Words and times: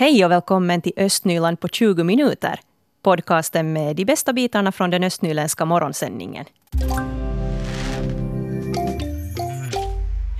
Hej 0.00 0.24
och 0.24 0.30
välkommen 0.30 0.82
till 0.82 0.92
Östnyland 0.96 1.60
på 1.60 1.68
20 1.68 2.04
minuter. 2.04 2.60
Podcasten 3.02 3.72
med 3.72 3.96
de 3.96 4.04
bästa 4.04 4.32
bitarna 4.32 4.72
från 4.72 4.90
den 4.90 5.04
östnyländska 5.04 5.64
morgonsändningen. 5.64 6.44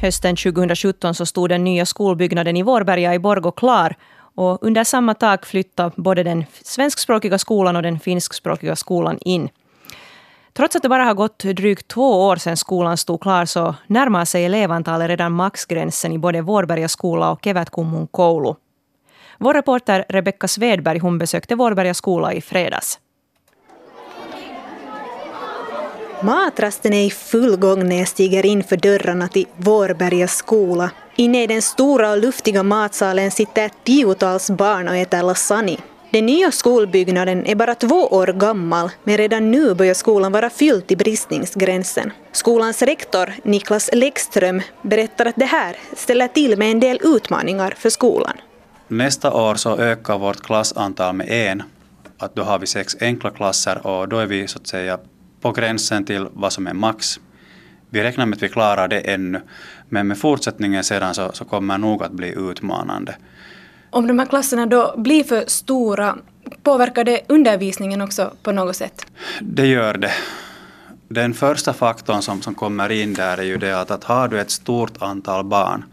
Hösten 0.02 0.37
2017 0.37 1.15
så 1.15 1.27
stod 1.27 1.48
den 1.48 1.65
nya 1.65 1.87
skolbyggnaden 1.87 2.57
i 2.57 2.62
Vårberga 2.62 3.15
i 3.15 3.19
Borgå 3.19 3.51
klar 3.51 3.96
och 4.34 4.62
under 4.62 4.84
samma 4.84 5.15
tak 5.15 5.46
flyttade 5.46 5.92
både 5.97 6.23
den 6.23 6.45
svenskspråkiga 6.62 7.38
skolan 7.38 7.77
och 7.77 7.83
den 7.83 8.01
finskspråkiga 8.01 8.77
skolan 8.77 9.19
in. 9.20 9.48
Trots 10.52 10.77
att 10.77 10.83
det 10.83 10.88
bara 10.88 11.05
har 11.05 11.15
gått 11.15 11.38
drygt 11.38 11.88
två 11.88 12.27
år 12.27 12.37
sedan 12.37 12.56
skolan 12.56 12.97
stod 12.97 13.20
klar 13.20 13.45
så 13.45 13.74
närmar 13.87 14.24
sig 14.24 14.45
elevantalet 14.45 15.09
redan 15.09 15.33
maxgränsen 15.33 16.12
i 16.12 16.19
både 16.19 16.41
Vårberga 16.41 16.88
skola 16.88 17.30
och 17.30 17.45
Kevätkummun 17.45 18.06
koulu. 18.06 18.55
Vår 19.43 19.55
reporter 19.55 20.05
Rebecka 20.09 20.49
Svedberg 20.49 20.99
hon 20.99 21.19
besökte 21.19 21.55
Vårberga 21.55 21.95
skola 21.95 22.33
i 22.33 22.41
fredags. 22.41 22.99
Matrasten 26.23 26.93
är 26.93 27.05
i 27.05 27.11
full 27.11 27.57
gång 27.57 27.89
när 27.89 27.99
jag 27.99 28.09
stiger 28.09 28.47
in 28.47 28.65
för 28.65 28.77
dörrarna 28.77 29.29
till 29.29 29.47
Vårberga 29.57 30.29
skola. 30.29 30.91
Inne 31.16 31.43
i 31.43 31.47
den 31.47 31.63
stora 31.63 32.11
och 32.11 32.19
luftiga 32.19 32.63
matsalen 32.63 33.30
sitter 33.30 33.71
tiotals 33.85 34.51
barn 34.51 34.89
och 34.89 34.97
äter 34.97 35.23
lasagne. 35.23 35.77
Den 36.11 36.27
nya 36.27 36.51
skolbyggnaden 36.51 37.47
är 37.47 37.55
bara 37.55 37.75
två 37.75 38.07
år 38.07 38.27
gammal, 38.27 38.91
men 39.05 39.16
redan 39.16 39.51
nu 39.51 39.75
börjar 39.75 39.95
skolan 39.95 40.33
vara 40.33 40.51
fylld 40.51 40.87
till 40.87 40.99
bristningsgränsen. 40.99 42.13
Skolans 42.32 42.82
rektor, 42.82 43.32
Niklas 43.43 43.91
Läckström, 43.93 44.63
berättar 44.82 45.27
att 45.27 45.37
det 45.37 45.45
här 45.45 45.77
ställer 45.97 46.29
till 46.29 46.59
med 46.59 46.71
en 46.71 46.80
del 46.80 47.01
utmaningar 47.02 47.75
för 47.79 47.91
skolan. 47.91 48.37
Nästa 48.93 49.33
år 49.33 49.55
så 49.55 49.77
ökar 49.77 50.19
vårt 50.19 50.41
klassantal 50.41 51.15
med 51.15 51.29
en. 51.29 51.63
Att 52.19 52.35
då 52.35 52.43
har 52.43 52.59
vi 52.59 52.66
sex 52.66 52.97
enkla 53.01 53.30
klasser 53.30 53.87
och 53.87 54.09
då 54.09 54.19
är 54.19 54.27
vi 54.27 54.49
så 54.49 54.59
att 54.59 54.66
säga 54.66 54.99
på 55.41 55.52
gränsen 55.52 56.05
till 56.05 56.27
vad 56.32 56.52
som 56.52 56.66
är 56.66 56.73
max. 56.73 57.21
Vi 57.91 58.02
räknar 58.02 58.27
med 58.27 58.37
att 58.37 58.43
vi 58.43 58.49
klarar 58.49 58.88
det 58.88 59.01
ännu, 59.01 59.41
men 59.88 60.09
med 60.09 60.19
fortsättningen 60.19 60.85
sedan 60.85 61.15
så, 61.15 61.30
så 61.32 61.45
kommer 61.45 61.79
nog 61.79 62.02
att 62.02 62.13
bli 62.13 62.35
utmanande. 62.37 63.16
Om 63.91 64.06
de 64.06 64.19
här 64.19 64.27
klasserna 64.27 64.66
då 64.66 64.94
blir 64.97 65.25
för 65.25 65.44
stora, 65.47 66.16
påverkar 66.62 67.04
det 67.04 67.21
undervisningen 67.28 68.00
också 68.00 68.32
på 68.43 68.53
något 68.53 68.77
sätt? 68.77 69.06
Det 69.41 69.66
gör 69.66 69.94
det. 69.94 70.12
Den 71.09 71.34
första 71.34 71.72
faktorn 71.72 72.22
som, 72.22 72.43
som 72.43 72.54
kommer 72.54 72.93
in 72.93 73.15
där 73.15 73.38
är 73.38 73.43
ju 73.43 73.56
det 73.56 73.81
att, 73.81 73.91
att 73.91 74.04
har 74.04 74.28
du 74.28 74.41
ett 74.41 74.50
stort 74.50 75.03
antal 75.03 75.44
barn 75.44 75.84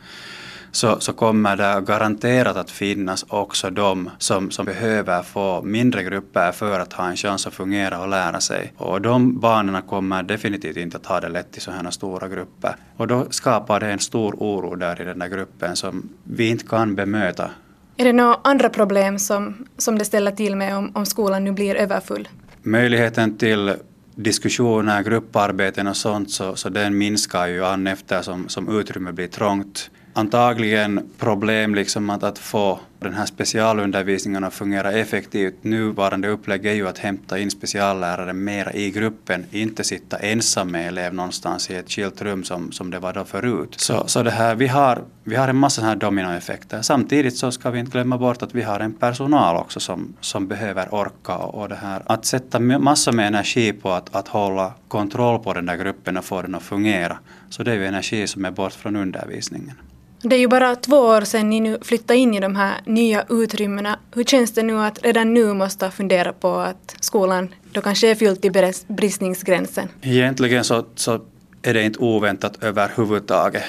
så, 0.72 1.00
så 1.00 1.14
kommer 1.14 1.58
det 1.58 1.82
garanterat 1.86 2.58
att 2.58 2.72
finnas 2.72 3.26
också 3.28 3.70
de 3.70 4.10
som, 4.18 4.52
som 4.52 4.66
behöver 4.66 5.22
få 5.22 5.62
mindre 5.62 6.04
grupper 6.04 6.52
för 6.52 6.80
att 6.80 6.94
ha 6.94 7.10
en 7.10 7.16
chans 7.16 7.48
att 7.48 7.54
fungera 7.54 8.00
och 8.00 8.08
lära 8.08 8.42
sig. 8.42 8.74
Och 8.78 9.02
de 9.02 9.40
barnen 9.40 9.82
kommer 9.82 10.24
definitivt 10.24 10.78
inte 10.78 10.98
att 10.98 11.06
ha 11.06 11.20
det 11.20 11.30
lätt 11.30 11.58
i 11.58 11.60
sådana 11.60 11.92
stora 11.92 12.28
grupper. 12.28 12.76
Och 12.98 13.08
då 13.08 13.26
skapar 13.30 13.80
det 13.80 13.92
en 13.92 14.00
stor 14.00 14.36
oro 14.38 14.76
där 14.76 15.02
i 15.02 15.04
den 15.04 15.20
där 15.20 15.28
gruppen 15.28 15.76
som 15.76 16.10
vi 16.24 16.50
inte 16.50 16.66
kan 16.66 16.96
bemöta. 16.96 17.50
Är 17.98 18.06
det 18.06 18.14
några 18.14 18.38
andra 18.44 18.70
problem 18.70 19.20
som, 19.20 19.68
som 19.78 19.98
det 19.98 20.06
ställer 20.06 20.32
till 20.32 20.56
med 20.56 20.78
om, 20.78 20.92
om 20.94 21.06
skolan 21.06 21.44
nu 21.44 21.52
blir 21.52 21.76
överfull? 21.76 22.28
Möjligheten 22.64 23.38
till 23.38 23.74
diskussioner, 24.16 25.04
grupparbeten 25.04 25.88
och 25.88 25.98
sånt 25.98 26.32
så, 26.32 26.56
så 26.56 26.70
den 26.70 26.98
minskar 26.98 27.48
ju 27.48 27.66
an 27.66 27.88
eftersom 27.88 28.50
som 28.50 28.80
utrymmet 28.80 29.16
blir 29.16 29.28
trångt 29.28 29.90
antagligen 30.18 31.10
problem 31.18 31.76
liksom 31.76 32.10
att, 32.10 32.24
att 32.24 32.40
få 32.40 32.80
den 33.00 33.14
här 33.14 33.26
specialundervisningen 33.26 34.44
att 34.44 34.54
fungera 34.54 34.92
effektivt. 34.92 35.64
Nuvarande 35.64 36.28
upplägg 36.28 36.66
är 36.66 36.74
ju 36.74 36.88
att 36.88 36.98
hämta 36.98 37.40
in 37.40 37.52
speciallärare 37.52 38.34
mera 38.34 38.74
i 38.74 38.92
gruppen, 38.92 39.46
inte 39.52 39.84
sitta 39.84 40.18
ensam 40.18 40.72
med 40.72 40.88
elev 40.88 41.14
någonstans 41.14 41.70
i 41.70 41.76
ett 41.76 41.92
skilt 41.92 42.22
rum 42.22 42.44
som, 42.44 42.72
som 42.72 42.92
det 42.92 43.00
var 43.00 43.14
då 43.14 43.26
förut. 43.26 43.76
Så, 43.78 44.04
så 44.08 44.24
det 44.24 44.32
här, 44.32 44.56
vi, 44.56 44.68
har, 44.68 45.04
vi 45.24 45.36
har 45.36 45.48
en 45.48 45.56
massa 45.56 45.82
här 45.82 45.96
dominoeffekter. 45.96 46.82
Samtidigt 46.82 47.38
så 47.38 47.52
ska 47.52 47.70
vi 47.70 47.80
inte 47.80 47.92
glömma 47.92 48.18
bort 48.18 48.42
att 48.42 48.56
vi 48.56 48.62
har 48.62 48.80
en 48.80 48.94
personal 48.94 49.58
också 49.58 49.80
som, 49.80 50.14
som 50.22 50.48
behöver 50.48 50.94
orka 50.94 51.36
och, 51.36 51.62
och 51.62 51.70
det 51.70 51.76
här. 51.76 52.02
Att 52.06 52.26
sätta 52.26 52.60
massor 52.60 53.12
med 53.12 53.28
energi 53.28 53.74
på 53.74 53.92
att, 53.92 54.16
att 54.16 54.28
hålla 54.28 54.74
kontroll 54.88 55.40
på 55.40 55.54
den 55.54 55.66
där 55.66 55.76
gruppen 55.76 56.18
och 56.18 56.26
få 56.26 56.42
den 56.42 56.56
att 56.56 56.64
fungera. 56.64 57.18
Så 57.50 57.64
det 57.64 57.72
är 57.72 57.76
ju 57.76 57.86
energi 57.86 58.28
som 58.28 58.46
är 58.46 58.52
bort 58.52 58.74
från 58.74 58.96
undervisningen. 58.96 59.74
Det 60.22 60.36
är 60.36 60.40
ju 60.40 60.48
bara 60.48 60.76
två 60.76 60.98
år 60.98 61.22
sedan 61.22 61.50
ni 61.50 61.60
nu 61.60 61.78
flyttade 61.82 62.20
in 62.20 62.34
i 62.34 62.40
de 62.40 62.56
här 62.56 62.82
nya 62.86 63.26
utrymmena. 63.30 64.00
Hur 64.14 64.24
känns 64.24 64.52
det 64.52 64.64
nu 64.64 64.80
att 64.80 65.04
redan 65.04 65.34
nu 65.34 65.54
måste 65.54 65.92
fundera 65.92 66.34
på 66.34 66.56
att 66.56 66.96
skolan 67.00 67.50
då 67.72 67.82
kanske 67.82 68.12
är 68.12 68.16
fylld 68.16 68.42
till 68.42 68.74
bristningsgränsen? 68.88 69.88
Egentligen 70.02 70.64
så, 70.64 70.86
så 70.96 71.22
är 71.62 71.74
det 71.74 71.84
inte 71.84 72.00
oväntat 72.00 72.64
överhuvudtaget. 72.64 73.64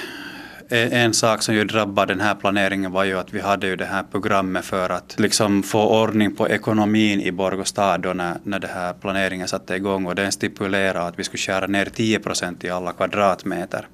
E- 0.69 0.89
en 0.91 1.13
sak 1.13 1.41
som 1.41 1.55
ju 1.55 1.63
drabbade 1.63 2.13
den 2.13 2.21
här 2.21 2.35
planeringen 2.35 2.91
var 2.91 3.03
ju 3.03 3.19
att 3.19 3.33
vi 3.33 3.39
hade 3.39 3.67
ju 3.67 3.75
det 3.75 3.85
här 3.85 4.03
programmet 4.11 4.65
för 4.65 4.89
att 4.89 5.15
liksom 5.19 5.63
få 5.63 6.01
ordning 6.03 6.35
på 6.35 6.49
ekonomin 6.49 7.21
i 7.21 7.31
Borgå 7.31 7.63
stad 7.63 8.01
då 8.01 8.13
när, 8.13 8.37
när 8.43 8.59
den 8.59 8.69
här 8.73 8.93
planeringen 8.93 9.47
satte 9.47 9.75
igång 9.75 10.05
och 10.05 10.15
den 10.15 10.31
stipulerade 10.31 11.01
att 11.01 11.19
vi 11.19 11.23
skulle 11.23 11.41
skära 11.41 11.67
ner 11.67 11.85
10 11.85 12.19
procent 12.19 12.63
i 12.63 12.69
alla 12.69 12.91
kvadratmeter. 12.91 13.87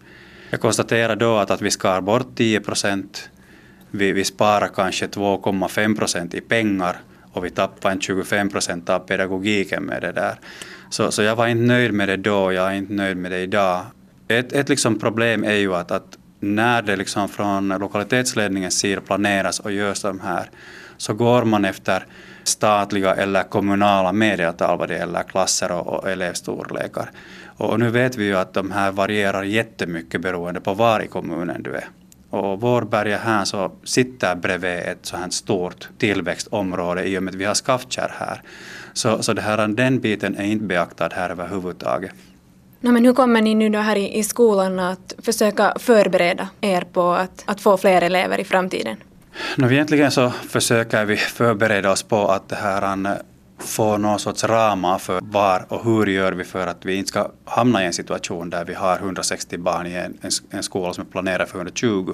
Jag 0.49 0.61
konstaterar 0.61 1.15
då 1.15 1.37
att, 1.37 1.51
att 1.51 1.61
vi 1.61 1.71
skar 1.71 2.01
bort 2.01 2.35
10 2.35 2.59
procent, 2.59 3.29
vi, 3.91 4.11
vi 4.11 4.23
sparar 4.23 4.67
kanske 4.67 5.07
2,5 5.07 5.97
procent 5.97 6.33
i 6.33 6.41
pengar 6.41 6.97
och 7.31 7.45
vi 7.45 7.49
tappar 7.49 7.91
en 7.91 8.01
25 8.01 8.49
procent 8.49 8.89
av 8.89 8.99
pedagogiken 8.99 9.83
med 9.83 10.01
det 10.01 10.11
där. 10.11 10.35
Så, 10.89 11.11
så 11.11 11.21
jag 11.21 11.35
var 11.35 11.47
inte 11.47 11.63
nöjd 11.63 11.93
med 11.93 12.09
det 12.09 12.17
då, 12.17 12.53
jag 12.53 12.71
är 12.71 12.73
inte 12.73 12.93
nöjd 12.93 13.17
med 13.17 13.31
det 13.31 13.39
idag. 13.39 13.85
Ett, 14.27 14.53
ett 14.53 14.69
liksom 14.69 14.99
problem 14.99 15.43
är 15.43 15.53
ju 15.53 15.75
att, 15.75 15.91
att 15.91 16.17
när 16.39 16.81
det 16.81 16.95
liksom 16.95 17.29
från 17.29 17.67
lokalitetsledningens 17.67 18.79
sida 18.79 19.01
planeras 19.01 19.59
och 19.59 19.71
görs 19.71 20.01
de 20.01 20.19
här 20.19 20.49
så 20.97 21.13
går 21.13 21.43
man 21.43 21.65
efter 21.65 22.05
statliga 22.43 23.15
eller 23.15 23.43
kommunala 23.43 24.11
medeltal 24.11 24.77
vad 24.77 24.89
det 24.89 24.95
gäller 24.95 25.23
klasser 25.23 25.71
och, 25.71 25.87
och 25.87 26.09
elevstorlekar. 26.09 27.11
Och 27.57 27.79
nu 27.79 27.89
vet 27.89 28.17
vi 28.17 28.25
ju 28.25 28.37
att 28.37 28.53
de 28.53 28.71
här 28.71 28.91
varierar 28.91 29.43
jättemycket 29.43 30.21
beroende 30.21 30.61
på 30.61 30.73
var 30.73 30.99
i 30.99 31.07
kommunen 31.07 31.63
du 31.63 31.73
är. 31.73 31.89
Och 32.29 32.61
Vårberga 32.61 33.17
här 33.17 33.45
så 33.45 33.71
sitter 33.83 34.35
bredvid 34.35 34.79
ett 34.79 35.05
så 35.05 35.17
här 35.17 35.29
stort 35.29 35.89
tillväxtområde 35.97 37.03
i 37.03 37.17
och 37.17 37.23
med 37.23 37.31
att 37.31 37.39
vi 37.39 37.45
har 37.45 37.53
Skaftkärr 37.53 38.11
här. 38.19 38.41
Så, 38.93 39.23
så 39.23 39.33
det 39.33 39.41
här, 39.41 39.67
den 39.67 39.99
biten 39.99 40.37
är 40.37 40.43
inte 40.43 40.65
beaktad 40.65 41.09
här 41.13 41.29
överhuvudtaget. 41.29 42.11
No, 42.79 42.91
men 42.91 43.05
hur 43.05 43.13
kommer 43.13 43.41
ni 43.41 43.55
nu 43.55 43.69
då 43.69 43.79
här 43.79 43.95
i, 43.95 44.17
i 44.17 44.23
skolan 44.23 44.79
att 44.79 45.13
försöka 45.17 45.73
förbereda 45.79 46.49
er 46.61 46.81
på 46.81 47.11
att, 47.11 47.43
att 47.45 47.61
få 47.61 47.77
fler 47.77 48.01
elever 48.01 48.39
i 48.39 48.43
framtiden? 48.43 48.97
No, 49.57 49.71
egentligen 49.71 50.11
så 50.11 50.29
försöker 50.29 51.05
vi 51.05 51.17
förbereda 51.17 51.91
oss 51.91 52.03
på 52.03 52.27
att 52.27 52.49
det 52.49 52.55
här 52.55 53.17
få 53.57 53.97
någon 53.97 54.19
sorts 54.19 54.43
ramar 54.43 54.97
för 54.97 55.19
var 55.21 55.65
och 55.69 55.83
hur 55.83 56.05
gör 56.05 56.31
vi 56.31 56.43
för 56.43 56.67
att 56.67 56.85
vi 56.85 56.95
inte 56.95 57.07
ska 57.07 57.31
hamna 57.45 57.83
i 57.83 57.85
en 57.85 57.93
situation 57.93 58.49
där 58.49 58.65
vi 58.65 58.73
har 58.73 58.97
160 58.97 59.57
barn 59.57 59.87
i 59.87 59.93
en, 59.93 60.17
en, 60.21 60.31
en 60.49 60.63
skola 60.63 60.93
som 60.93 61.01
är 61.07 61.11
planerad 61.11 61.47
för 61.47 61.57
120. 61.57 62.13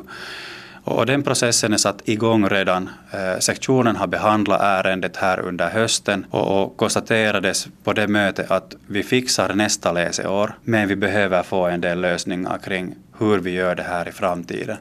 Och 0.83 1.05
den 1.05 1.23
processen 1.23 1.73
är 1.73 1.77
satt 1.77 2.01
igång 2.09 2.49
redan. 2.49 2.89
Eh, 3.11 3.39
sektionen 3.39 3.95
har 3.95 4.07
behandlat 4.07 4.61
ärendet 4.61 5.17
här 5.17 5.39
under 5.39 5.69
hösten 5.69 6.25
och, 6.29 6.63
och 6.63 6.77
konstaterades 6.77 7.67
på 7.83 7.93
det 7.93 8.07
mötet 8.07 8.51
att 8.51 8.75
vi 8.87 9.03
fixar 9.03 9.53
nästa 9.53 9.91
läsår 9.91 10.53
men 10.63 10.87
vi 10.87 10.95
behöver 10.95 11.43
få 11.43 11.67
en 11.67 11.81
del 11.81 12.01
lösningar 12.01 12.57
kring 12.57 12.95
hur 13.19 13.39
vi 13.39 13.51
gör 13.51 13.75
det 13.75 13.83
här 13.83 14.07
i 14.07 14.11
framtiden. 14.11 14.77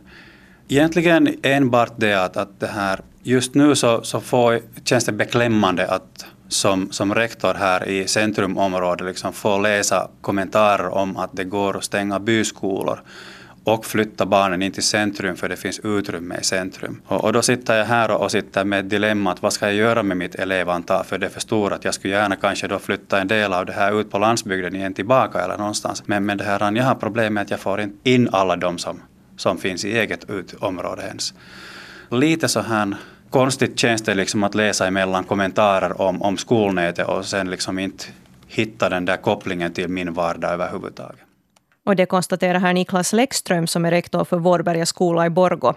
Egentligen 0.68 1.28
enbart 1.42 1.92
det 1.96 2.14
att, 2.14 2.36
att 2.36 2.60
det 2.60 2.66
här, 2.66 3.00
just 3.22 3.54
nu 3.54 3.74
så, 3.74 4.02
så 4.02 4.20
får, 4.20 4.60
känns 4.84 5.04
det 5.04 5.12
beklämmande 5.12 5.86
att 5.86 6.26
som, 6.52 6.92
som 6.92 7.14
rektor 7.14 7.54
här 7.54 7.88
i 7.88 8.08
centrumområdet 8.08 9.06
liksom 9.06 9.32
får 9.32 9.60
läsa 9.60 10.08
kommentarer 10.20 10.88
om 10.88 11.16
att 11.16 11.30
det 11.32 11.44
går 11.44 11.76
att 11.76 11.84
stänga 11.84 12.18
byskolor 12.18 13.00
och 13.64 13.84
flytta 13.84 14.26
barnen 14.26 14.62
in 14.62 14.72
till 14.72 14.82
centrum 14.82 15.36
för 15.36 15.48
det 15.48 15.56
finns 15.56 15.78
utrymme 15.78 16.38
i 16.40 16.44
centrum. 16.44 17.00
Och, 17.06 17.24
och 17.24 17.32
då 17.32 17.42
sitter 17.42 17.78
jag 17.78 17.84
här 17.84 18.10
och, 18.10 18.22
och 18.22 18.30
sitter 18.30 18.64
med 18.64 18.80
ett 18.80 18.90
dilemma 18.90 19.32
att 19.32 19.42
vad 19.42 19.52
ska 19.52 19.66
jag 19.66 19.74
göra 19.74 20.02
med 20.02 20.16
mitt 20.16 20.34
elevantal 20.34 21.04
för 21.04 21.18
det 21.18 21.26
är 21.26 21.30
för 21.30 21.40
stort 21.40 21.72
att 21.72 21.84
jag 21.84 21.94
skulle 21.94 22.14
gärna 22.14 22.36
kanske 22.36 22.68
då 22.68 22.78
flytta 22.78 23.20
en 23.20 23.28
del 23.28 23.52
av 23.52 23.66
det 23.66 23.72
här 23.72 24.00
ut 24.00 24.10
på 24.10 24.18
landsbygden 24.18 24.76
igen 24.76 24.94
tillbaka 24.94 25.40
eller 25.40 25.58
någonstans. 25.58 26.02
Men, 26.06 26.26
men 26.26 26.38
det 26.38 26.44
här, 26.44 26.76
jag 26.76 26.84
har 26.84 26.94
problem 26.94 27.34
med 27.34 27.42
att 27.42 27.50
jag 27.50 27.60
får 27.60 27.80
inte 27.80 28.10
in 28.10 28.28
alla 28.32 28.56
de 28.56 28.78
som, 28.78 29.02
som 29.36 29.58
finns 29.58 29.84
i 29.84 29.98
eget 29.98 30.30
ut 30.30 30.54
område 30.54 31.02
ens. 31.02 31.34
Lite 32.10 32.48
så 32.48 32.60
här 32.60 32.96
konstigt 33.30 33.78
känns 33.78 34.02
det 34.02 34.14
liksom 34.14 34.44
att 34.44 34.54
läsa 34.54 34.86
emellan 34.86 35.24
kommentarer 35.24 36.00
om, 36.00 36.22
om 36.22 36.36
skolnätet 36.36 37.08
och 37.08 37.24
sen 37.24 37.50
liksom 37.50 37.78
inte 37.78 38.04
hitta 38.48 38.88
den 38.88 39.04
där 39.04 39.16
kopplingen 39.16 39.72
till 39.72 39.88
min 39.88 40.12
vardag 40.12 40.50
överhuvudtaget. 40.52 41.20
Och 41.86 41.96
det 41.96 42.06
konstaterar 42.06 42.58
här 42.58 42.72
Niklas 42.72 43.12
Läckström 43.12 43.66
som 43.66 43.84
är 43.84 43.90
rektor 43.90 44.24
för 44.24 44.38
Vårberga 44.38 44.86
skola 44.86 45.26
i 45.26 45.30
Borgå. 45.30 45.74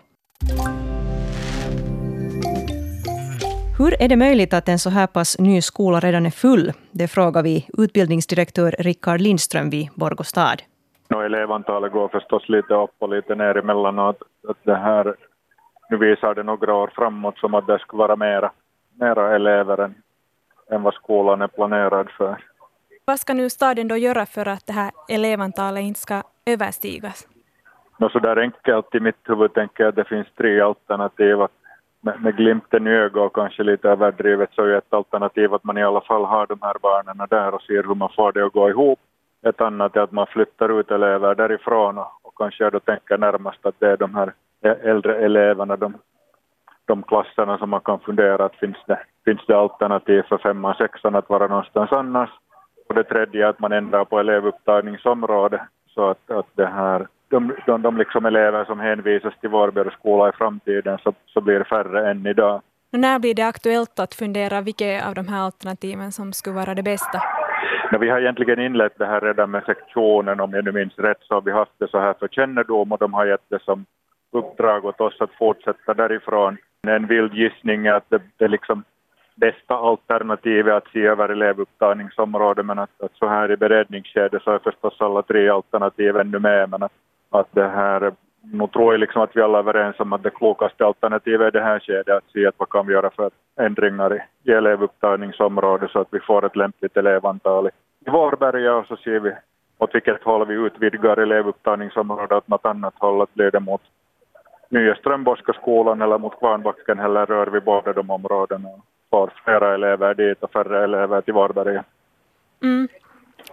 Hur 3.77 4.01
är 4.01 4.09
det 4.09 4.15
möjligt 4.15 4.53
att 4.53 4.69
en 4.69 4.79
så 4.79 4.89
här 4.89 5.07
pass 5.07 5.39
ny 5.39 5.61
skola 5.61 5.99
redan 5.99 6.25
är 6.25 6.31
full? 6.31 6.73
Det 6.91 7.07
frågar 7.07 7.43
vi 7.43 7.67
utbildningsdirektör 7.77 8.75
Rickard 8.79 9.21
Lindström 9.21 9.69
vid 9.69 9.89
Borgå 9.95 10.23
stad. 10.23 10.61
No, 11.09 11.21
elevantalet 11.21 11.91
går 11.91 12.07
förstås 12.07 12.49
lite 12.49 12.73
upp 12.73 12.95
och 12.99 13.09
lite 13.09 13.35
ner 13.35 13.57
emellanåt. 13.57 14.17
Att 14.47 14.57
det 14.63 14.75
här, 14.75 15.15
nu 15.89 15.97
visar 15.97 16.35
det 16.35 16.43
några 16.43 16.73
år 16.73 16.91
framåt 16.95 17.37
som 17.37 17.53
att 17.53 17.67
det 17.67 17.79
skulle 17.79 17.99
vara 17.99 18.15
mera, 18.15 18.51
mera 18.99 19.35
elever 19.35 19.77
än, 19.77 19.95
än 20.71 20.83
vad 20.83 20.93
skolan 20.93 21.41
är 21.41 21.47
planerad 21.47 22.09
för. 22.09 22.43
Vad 23.05 23.19
ska 23.19 23.33
nu 23.33 23.49
staden 23.49 23.87
då 23.87 23.97
göra 23.97 24.25
för 24.25 24.47
att 24.47 24.67
det 24.67 24.73
här 24.73 24.91
elevantalet 25.09 25.83
inte 25.83 25.99
ska 25.99 26.23
överstigas? 26.45 27.27
No, 27.97 28.09
så 28.09 28.19
där 28.19 28.37
enkelt 28.37 28.95
i 28.95 28.99
mitt 28.99 29.29
huvud 29.29 29.53
tänker 29.53 29.83
jag 29.83 29.89
att 29.89 29.95
det 29.95 30.05
finns 30.05 30.27
tre 30.37 30.61
alternativ. 30.61 31.37
Med, 32.01 32.21
med 32.21 32.37
glimten 32.37 32.87
i 32.87 32.89
ögat 32.89 33.25
och 33.25 33.35
kanske 33.35 33.63
lite 33.63 33.89
överdrivet 33.89 34.49
så 34.53 34.61
är 34.61 34.77
ett 34.77 34.93
alternativ 34.93 35.53
att 35.53 35.63
man 35.63 35.77
i 35.77 35.83
alla 35.83 36.01
fall 36.01 36.25
har 36.25 36.47
de 36.47 36.57
här 36.61 36.75
barnen 36.81 37.27
där 37.29 37.53
och 37.53 37.61
ser 37.61 37.83
hur 37.83 37.95
man 37.95 38.09
får 38.15 38.31
det 38.31 38.45
att 38.45 38.53
gå 38.53 38.69
ihop. 38.69 38.99
Ett 39.45 39.61
annat 39.61 39.95
är 39.95 40.01
att 40.01 40.11
man 40.11 40.27
flyttar 40.27 40.79
ut 40.79 40.91
elever 40.91 41.35
därifrån 41.35 41.97
och, 41.97 42.11
och 42.21 42.37
kanske 42.37 42.63
jag 42.63 42.73
då 42.73 42.79
tänker 42.79 43.17
närmast 43.17 43.65
att 43.65 43.75
det 43.79 43.91
är 43.91 43.97
de 43.97 44.15
här 44.15 44.33
äldre 44.69 45.15
eleverna, 45.15 45.75
de, 45.75 45.93
de 46.85 47.03
klasserna 47.03 47.57
som 47.57 47.69
man 47.69 47.81
kan 47.81 47.99
fundera 47.99 48.45
att 48.45 48.55
finns 48.55 48.77
det, 48.87 48.99
finns 49.25 49.45
det 49.47 49.57
alternativ 49.57 50.21
för 50.21 50.37
femman, 50.37 50.75
sexan 50.75 51.15
att 51.15 51.29
vara 51.29 51.47
någonstans 51.47 51.91
annars. 51.91 52.29
Och 52.89 52.95
det 52.95 53.03
tredje 53.03 53.45
är 53.45 53.49
att 53.49 53.59
man 53.59 53.71
ändrar 53.71 54.05
på 54.05 54.19
elevupptagningsområdet 54.19 55.61
så 55.93 56.09
att, 56.09 56.31
att 56.31 56.47
det 56.55 56.65
här, 56.65 57.07
de, 57.29 57.55
de, 57.65 57.81
de 57.81 57.97
liksom 57.97 58.25
elever 58.25 58.65
som 58.65 58.79
hänvisas 58.79 59.33
till 59.41 59.49
Vårbergs 59.49 59.93
skola 59.93 60.29
i 60.29 60.31
framtiden 60.31 60.97
så, 61.03 61.13
så 61.25 61.41
blir 61.41 61.63
färre 61.63 62.09
än 62.11 62.25
idag. 62.27 62.61
Och 62.93 62.99
när 62.99 63.19
blir 63.19 63.35
det 63.35 63.47
aktuellt 63.47 63.99
att 63.99 64.13
fundera 64.13 64.61
vilket 64.61 65.05
av 65.07 65.15
de 65.15 65.27
här 65.27 65.41
alternativen 65.41 66.11
som 66.11 66.33
skulle 66.33 66.55
vara 66.55 66.75
det 66.75 66.83
bästa? 66.83 67.21
Ja, 67.91 67.97
vi 67.97 68.09
har 68.09 68.19
egentligen 68.19 68.59
inlett 68.59 68.97
det 68.97 69.05
här 69.05 69.21
redan 69.21 69.51
med 69.51 69.63
sektionen, 69.63 70.39
om 70.39 70.53
jag 70.53 70.65
nu 70.65 70.71
minns 70.71 70.97
rätt, 70.97 71.17
så 71.21 71.33
har 71.33 71.41
vi 71.41 71.51
haft 71.51 71.71
det 71.77 71.87
så 71.87 71.99
här 71.99 72.13
för 72.19 72.27
kännedom 72.27 72.91
och 72.91 72.99
de 72.99 73.13
har 73.13 73.25
gett 73.25 73.49
det 73.49 73.63
som 73.63 73.85
uppdrag 74.35 74.85
åt 74.85 75.01
oss 75.01 75.21
att 75.21 75.31
fortsätta 75.31 75.93
därifrån. 75.93 76.57
En 76.87 77.07
vild 77.07 77.33
gissning 77.33 77.85
är 77.85 77.93
att 77.93 78.09
det, 78.09 78.21
det 78.37 78.47
liksom 78.47 78.83
bästa 79.35 79.75
alternativet 79.75 80.73
att 80.73 80.87
se 80.87 81.05
över 81.05 81.29
elevupptagningsområdet 81.29 82.65
men 82.65 82.79
att, 82.79 83.01
att 83.01 83.15
så 83.15 83.27
här 83.27 83.51
i 83.51 83.57
beredningsskedet 83.57 84.43
så 84.43 84.51
är 84.51 84.59
förstås 84.59 85.01
alla 85.01 85.21
tre 85.21 85.49
alternativ 85.49 86.17
ännu 86.17 86.39
med 86.39 86.69
men 86.69 86.83
att, 86.83 86.91
att 87.29 87.47
det 87.51 87.67
här 87.67 88.13
nu 88.51 88.67
tror 88.67 88.93
jag 88.93 88.99
liksom 88.99 89.21
att 89.21 89.35
vi 89.35 89.41
alla 89.41 89.57
är 89.57 89.61
överens 89.61 89.99
om 89.99 90.13
att 90.13 90.23
det 90.23 90.29
klokaste 90.29 90.85
alternativet 90.85 91.47
i 91.47 91.57
det 91.57 91.63
här 91.63 91.79
skedet 91.79 92.07
är 92.07 92.17
att 92.17 92.31
se 92.33 92.47
att 92.47 92.55
vad 92.57 92.69
kan 92.69 92.87
vi 92.87 92.93
göra 92.93 93.09
för 93.09 93.31
ändringar 93.59 94.15
i, 94.15 94.19
i 94.43 94.53
elevupptagningsområdet 94.53 95.91
så 95.91 95.99
att 95.99 96.07
vi 96.11 96.19
får 96.19 96.45
ett 96.45 96.55
lämpligt 96.55 96.97
elevantal 96.97 97.69
i 98.05 98.09
Vårberga 98.09 98.75
och 98.75 98.85
så 98.85 98.95
ser 98.95 99.19
vi 99.19 99.31
åt 99.77 99.95
vilket 99.95 100.23
håll 100.23 100.47
vi 100.47 100.53
utvidgar 100.53 101.17
elevupptagningsområdet 101.17 102.31
åt 102.31 102.47
något 102.47 102.65
annat 102.65 102.93
håll, 102.97 103.21
att 103.21 103.33
blir 103.33 103.51
det 103.51 103.59
mot 103.59 103.81
Nya 104.69 104.95
Strömborska 104.95 105.53
skolan 105.53 106.01
eller 106.01 106.17
mot 106.17 106.39
Kvarnbacken 106.39 106.99
eller 106.99 107.25
rör 107.25 107.47
vi 107.47 107.59
båda 107.59 107.93
de 107.93 108.09
områdena 108.09 108.69
och 108.69 108.83
får 109.09 109.33
flera 109.43 109.73
elever 109.73 110.13
dit 110.13 110.43
och 110.43 110.51
färre 110.51 110.83
elever 110.83 111.21
till 111.21 111.33
Vårberga. 111.33 111.83
Mm. 112.63 112.87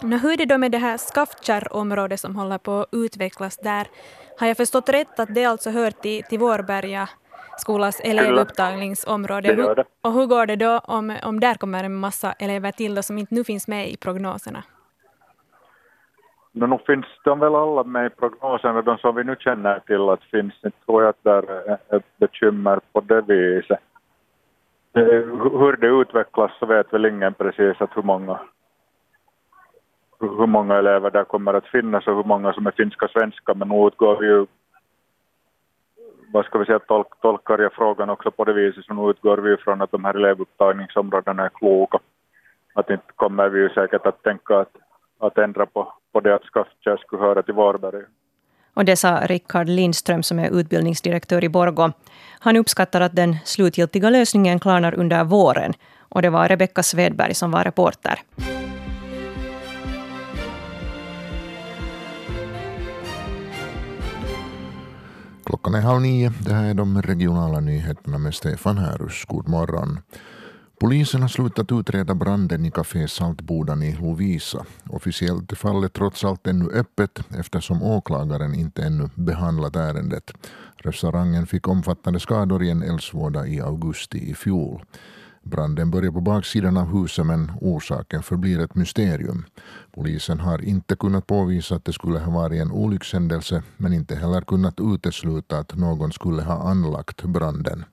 Men 0.02 0.18
hur 0.18 0.32
är 0.32 0.36
det 0.36 0.44
då 0.44 0.58
med 0.58 0.72
det 0.72 0.78
här 0.78 0.98
Skaftkärrområdet 0.98 2.20
som 2.20 2.36
håller 2.36 2.58
på 2.58 2.80
att 2.80 2.88
utvecklas 2.92 3.56
där? 3.56 3.86
Har 4.38 4.46
jag 4.46 4.56
förstått 4.56 4.88
rätt 4.88 5.20
att 5.20 5.34
det 5.34 5.44
alltså 5.44 5.70
hör 5.70 5.90
till, 5.90 6.22
till 6.22 6.38
Vårberga 6.38 7.08
skolas 7.58 8.00
elevupptagningsområde? 8.00 9.54
Det 9.54 9.74
det. 9.74 9.84
Och 10.02 10.12
hur 10.12 10.26
går 10.26 10.46
det 10.46 10.56
då 10.56 10.78
om, 10.78 11.16
om 11.24 11.40
där 11.40 11.54
kommer 11.54 11.84
en 11.84 11.94
massa 11.94 12.32
elever 12.32 12.72
till 12.72 12.94
då 12.94 13.02
som 13.02 13.18
inte 13.18 13.34
nu 13.34 13.44
finns 13.44 13.68
med 13.68 13.88
i 13.90 13.96
prognoserna? 13.96 14.62
No, 16.52 16.66
nu 16.66 16.78
finns 16.86 17.06
de 17.24 17.40
väl 17.40 17.54
alla 17.54 17.84
med 17.84 18.06
i 18.06 18.10
prognoserna, 18.10 18.82
de 18.82 18.98
som 18.98 19.14
vi 19.14 19.24
nu 19.24 19.36
känner 19.38 19.78
till 19.78 20.08
att 20.08 20.24
finns. 20.24 20.54
Inte 20.64 20.78
tror 20.86 21.02
jag 21.02 21.10
att 21.10 21.24
det 21.24 21.30
är 21.30 21.96
ett 21.96 22.18
bekymmer 22.18 22.80
på 22.92 23.00
det 23.00 23.20
viset. 23.20 23.78
Hur 24.92 25.76
det 25.76 25.86
utvecklas 25.86 26.52
så 26.58 26.66
vet 26.66 26.92
väl 26.92 27.06
ingen 27.06 27.34
precis 27.34 27.80
att 27.80 27.96
hur 27.96 28.02
många 28.02 28.40
hur 30.20 30.46
många 30.46 30.74
elever 30.74 31.10
där 31.10 31.24
kommer 31.24 31.54
att 31.54 31.66
finnas 31.66 32.06
och 32.06 32.16
hur 32.16 32.24
många 32.24 32.52
som 32.52 32.66
är 32.66 32.70
finska 32.70 33.04
och 33.04 33.10
svenska 33.10 33.54
men 33.54 33.68
nu 33.68 33.86
utgår 33.86 34.16
vi 34.20 34.26
ju 34.26 34.46
vad 36.32 36.44
ska 36.44 36.58
vi 36.58 36.64
säga, 36.64 36.78
tolk, 36.78 37.20
tolkar 37.20 37.58
jag 37.58 37.72
frågan 37.72 38.10
också 38.10 38.30
på 38.30 38.44
det 38.44 38.52
viset 38.52 38.84
så 38.84 38.94
nu 38.94 39.10
utgår 39.10 39.38
vi 39.38 39.56
från 39.56 39.82
att 39.82 39.90
de 39.90 40.04
här 40.04 40.14
elevupptagningsområdena 40.14 41.44
är 41.44 41.48
kloka. 41.48 41.98
Att 42.74 42.90
inte 42.90 43.12
kommer 43.16 43.48
vi 43.48 43.60
ju 43.60 43.68
säkert 43.68 44.06
att 44.06 44.22
tänka 44.22 44.58
att, 44.58 44.76
att 45.18 45.38
ändra 45.38 45.66
på, 45.66 45.92
på 46.12 46.20
det 46.20 46.34
att 46.34 46.42
Skaftkärr 46.42 46.96
skulle 46.96 47.22
höra 47.22 47.42
till 47.42 47.54
Varberg. 47.54 48.04
Och 48.74 48.84
det 48.84 48.96
sa 48.96 49.20
Rickard 49.26 49.68
Lindström 49.68 50.22
som 50.22 50.38
är 50.38 50.60
utbildningsdirektör 50.60 51.44
i 51.44 51.48
Borgå. 51.48 51.92
Han 52.40 52.56
uppskattar 52.56 53.00
att 53.00 53.16
den 53.16 53.36
slutgiltiga 53.44 54.10
lösningen 54.10 54.60
klarnar 54.60 54.94
under 54.94 55.24
våren. 55.24 55.72
Och 55.98 56.22
det 56.22 56.30
var 56.30 56.48
Rebecka 56.48 56.82
Svedberg 56.82 57.34
som 57.34 57.50
var 57.50 57.64
reporter. 57.64 58.18
Klockan 65.44 65.74
är 65.74 65.80
halv 65.80 66.00
nio. 66.00 66.32
Det 66.40 66.54
här 66.54 66.70
är 66.70 66.74
de 66.74 67.02
regionala 67.02 67.60
nyheterna 67.60 68.18
med 68.18 68.34
Stefan 68.34 68.78
Härus. 68.78 69.24
God 69.24 69.48
morgon. 69.48 69.98
Polisen 70.80 71.22
har 71.22 71.28
slutat 71.28 71.72
utreda 71.72 72.14
branden 72.14 72.64
i 72.64 72.70
Café 72.70 73.08
Saltbodan 73.08 73.82
i 73.82 73.96
Lovisa. 73.96 74.64
Officiellt 74.88 75.52
är 75.52 75.56
fallet 75.56 75.92
trots 75.92 76.24
allt 76.24 76.46
ännu 76.46 76.70
öppet 76.70 77.20
eftersom 77.38 77.82
åklagaren 77.82 78.54
inte 78.54 78.82
ännu 78.82 79.10
behandlat 79.14 79.76
ärendet. 79.76 80.30
Restaurangen 80.76 81.46
fick 81.46 81.68
omfattande 81.68 82.20
skador 82.20 82.62
i 82.62 82.70
en 82.70 82.82
eldsvåda 82.82 83.46
i 83.46 83.60
augusti 83.60 84.30
i 84.30 84.34
fjol. 84.34 84.82
Branden 85.42 85.90
började 85.90 86.12
på 86.12 86.20
baksidan 86.20 86.76
av 86.76 87.00
huset 87.00 87.26
men 87.26 87.52
orsaken 87.60 88.22
förblir 88.22 88.60
ett 88.60 88.74
mysterium. 88.74 89.44
Polisen 89.94 90.40
har 90.40 90.64
inte 90.64 90.96
kunnat 90.96 91.26
påvisa 91.26 91.74
att 91.74 91.84
det 91.84 91.92
skulle 91.92 92.18
ha 92.18 92.32
varit 92.32 92.62
en 92.62 92.72
olyckshändelse 92.72 93.62
men 93.76 93.92
inte 93.92 94.16
heller 94.16 94.40
kunnat 94.40 94.80
utesluta 94.80 95.58
att 95.58 95.76
någon 95.76 96.12
skulle 96.12 96.42
ha 96.42 96.70
anlagt 96.70 97.22
branden. 97.22 97.84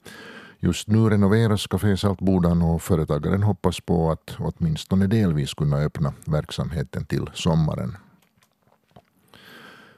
Just 0.59 0.87
nu 0.87 1.09
renoveras 1.09 1.67
Café 1.67 1.97
Saltbodan 1.97 2.61
och 2.61 2.81
företagaren 2.81 3.43
hoppas 3.43 3.81
på 3.81 4.11
att 4.11 4.35
åtminstone 4.37 5.07
delvis 5.07 5.53
kunna 5.53 5.77
öppna 5.77 6.13
verksamheten 6.25 7.05
till 7.05 7.29
sommaren. 7.33 7.97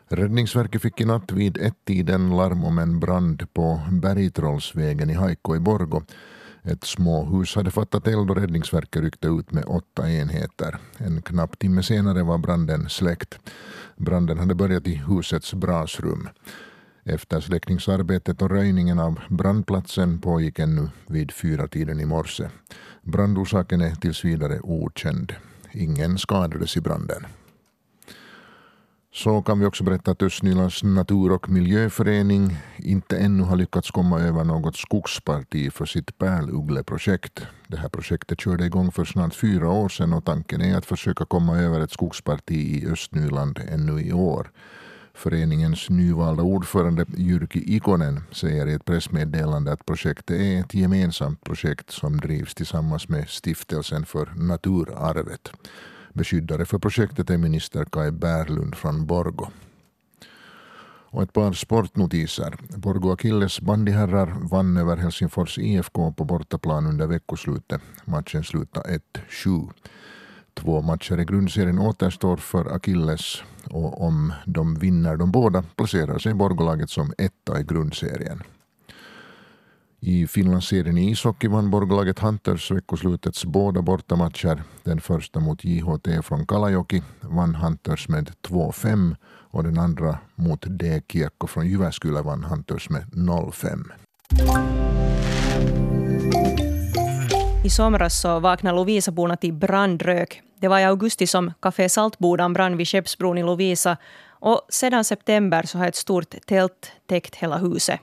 Räddningsverket 0.07 0.81
fick 0.81 1.01
i 1.01 1.05
natt 1.05 1.31
vid 1.31 1.57
ett-tiden 1.57 2.37
larm 2.37 2.63
om 2.63 2.79
en 2.79 2.99
brand 2.99 3.53
på 3.53 3.81
Bergtrollsvägen 3.91 5.09
i 5.09 5.13
Haikko 5.13 5.55
i 5.55 5.59
Borgo. 5.59 6.01
Ett 6.63 6.83
småhus 6.83 7.55
hade 7.55 7.71
fattat 7.71 8.07
eld 8.07 8.31
och 8.31 8.37
räddningsverket 8.37 9.01
ryckte 9.01 9.27
ut 9.27 9.51
med 9.51 9.63
åtta 9.67 10.11
enheter. 10.11 10.77
En 10.97 11.21
knapp 11.21 11.59
timme 11.59 11.83
senare 11.83 12.23
var 12.23 12.37
branden 12.37 12.89
släckt. 12.89 13.39
Branden 13.97 14.39
hade 14.39 14.55
börjat 14.55 14.87
i 14.87 14.95
husets 14.95 15.53
brasrum. 15.53 16.29
Eftersläckningsarbetet 17.09 18.41
och 18.41 18.49
röjningen 18.49 18.99
av 18.99 19.19
brandplatsen 19.29 20.21
pågick 20.21 20.59
ännu 20.59 20.89
vid 21.07 21.31
fyra 21.31 21.67
tiden 21.67 21.99
i 21.99 22.05
morse. 22.05 22.49
Brandorsaken 23.01 23.81
är 23.81 23.95
tills 23.95 24.25
vidare 24.25 24.59
okänd. 24.59 25.33
Ingen 25.71 26.17
skadades 26.17 26.77
i 26.77 26.81
branden. 26.81 27.25
Så 29.13 29.41
kan 29.41 29.59
vi 29.59 29.65
också 29.65 29.83
berätta 29.83 30.11
att 30.11 30.23
Östnylands 30.23 30.83
natur 30.83 31.31
och 31.31 31.49
miljöförening 31.49 32.57
inte 32.77 33.17
ännu 33.17 33.43
har 33.43 33.55
lyckats 33.55 33.91
komma 33.91 34.19
över 34.19 34.43
något 34.43 34.75
skogsparti 34.75 35.73
för 35.73 35.85
sitt 35.85 36.17
pärluggleprojekt. 36.17 37.47
Det 37.67 37.77
här 37.77 37.89
projektet 37.89 38.41
körde 38.41 38.65
igång 38.65 38.91
för 38.91 39.05
snart 39.05 39.35
fyra 39.35 39.69
år 39.69 39.89
sedan 39.89 40.13
och 40.13 40.25
tanken 40.25 40.61
är 40.61 40.77
att 40.77 40.85
försöka 40.85 41.25
komma 41.25 41.57
över 41.57 41.79
ett 41.79 41.91
skogsparti 41.91 42.83
i 42.83 42.87
Östnyland 42.87 43.59
ännu 43.69 44.01
i 44.01 44.13
år. 44.13 44.51
Föreningens 45.19 45.89
nyvalda 45.89 46.43
ordförande 46.43 47.05
Jyrki 47.17 47.75
Ikonen 47.75 48.21
säger 48.31 48.67
i 48.67 48.73
ett 48.73 48.85
pressmeddelande 48.85 49.71
att 49.71 49.85
projektet 49.85 50.39
är 50.39 50.59
ett 50.59 50.73
gemensamt 50.73 51.43
projekt 51.43 51.91
som 51.91 52.17
drivs 52.17 52.55
tillsammans 52.55 53.09
med 53.09 53.29
Stiftelsen 53.29 54.05
för 54.05 54.25
naturarvet. 54.35 55.51
Beskyddare 56.13 56.65
för 56.65 56.79
projektet 56.79 57.29
är 57.29 57.37
minister 57.37 57.85
Kai 57.85 58.11
Bärlund 58.11 58.75
från 58.75 59.05
Borgo. 59.05 59.47
Och 61.11 61.23
ett 61.23 61.33
par 61.33 61.53
sportnotiser. 61.53 62.55
Borgo 62.77 63.11
Akilles 63.11 63.61
bandyherrar 63.61 64.35
vann 64.51 64.77
över 64.77 64.97
Helsingfors 64.97 65.57
IFK 65.57 66.11
på 66.11 66.23
bortaplan 66.23 66.85
under 66.85 67.07
veckoslutet. 67.07 67.81
Matchen 68.05 68.43
slutade 68.43 68.99
1-7. 69.29 69.69
Två 70.53 70.81
matcher 70.81 71.19
i 71.19 71.25
grundserien 71.25 71.79
återstår 71.79 72.37
för 72.37 72.75
Akilles 72.75 73.43
och 73.69 74.01
om 74.01 74.33
de 74.45 74.75
vinner 74.75 75.17
de 75.17 75.31
båda 75.31 75.63
placerar 75.75 76.17
sig 76.17 76.33
Borgolaget 76.33 76.89
som 76.89 77.13
etta 77.17 77.59
i 77.59 77.63
grundserien. 77.63 78.43
I 80.01 80.27
Finlandsserien 80.27 80.97
i 80.97 81.11
ishockey 81.11 81.47
vann 81.47 81.69
Borgolaget 81.71 82.19
Hunters 82.19 82.71
veckoslutets 82.71 83.45
båda 83.45 83.81
bortamatcher. 83.81 84.63
Den 84.83 85.01
första 85.01 85.39
mot 85.39 85.63
JHT 85.63 86.25
från 86.25 86.45
Kalajoki 86.45 87.03
vann 87.21 87.55
Hunters 87.55 88.09
med 88.09 88.31
2-5 88.47 89.15
och 89.51 89.63
den 89.63 89.79
andra 89.79 90.17
mot 90.35 90.65
D-Kiekko 90.67 91.47
från 91.47 91.67
Jyväskylä 91.67 92.21
vann 92.21 92.43
Hunters 92.43 92.89
med 92.89 93.03
0-5. 93.03 93.91
I 97.63 97.69
somras 97.69 98.21
så 98.21 98.39
vaknade 98.39 98.75
Lovisaborna 98.75 99.35
till 99.35 99.53
brandrök. 99.53 100.41
Det 100.59 100.67
var 100.67 100.79
i 100.79 100.83
augusti 100.83 101.27
som 101.27 101.53
Café 101.59 101.89
Saltbodan 101.89 102.53
brann 102.53 102.77
vid 102.77 102.87
Skeppsbron 102.87 103.37
i 103.37 103.43
Lovisa 103.43 103.97
och 104.29 104.61
sedan 104.69 105.03
september 105.03 105.63
så 105.63 105.77
har 105.77 105.87
ett 105.87 105.95
stort 105.95 106.35
tält 106.45 106.91
täckt 107.07 107.35
hela 107.35 107.57
huset. 107.57 107.99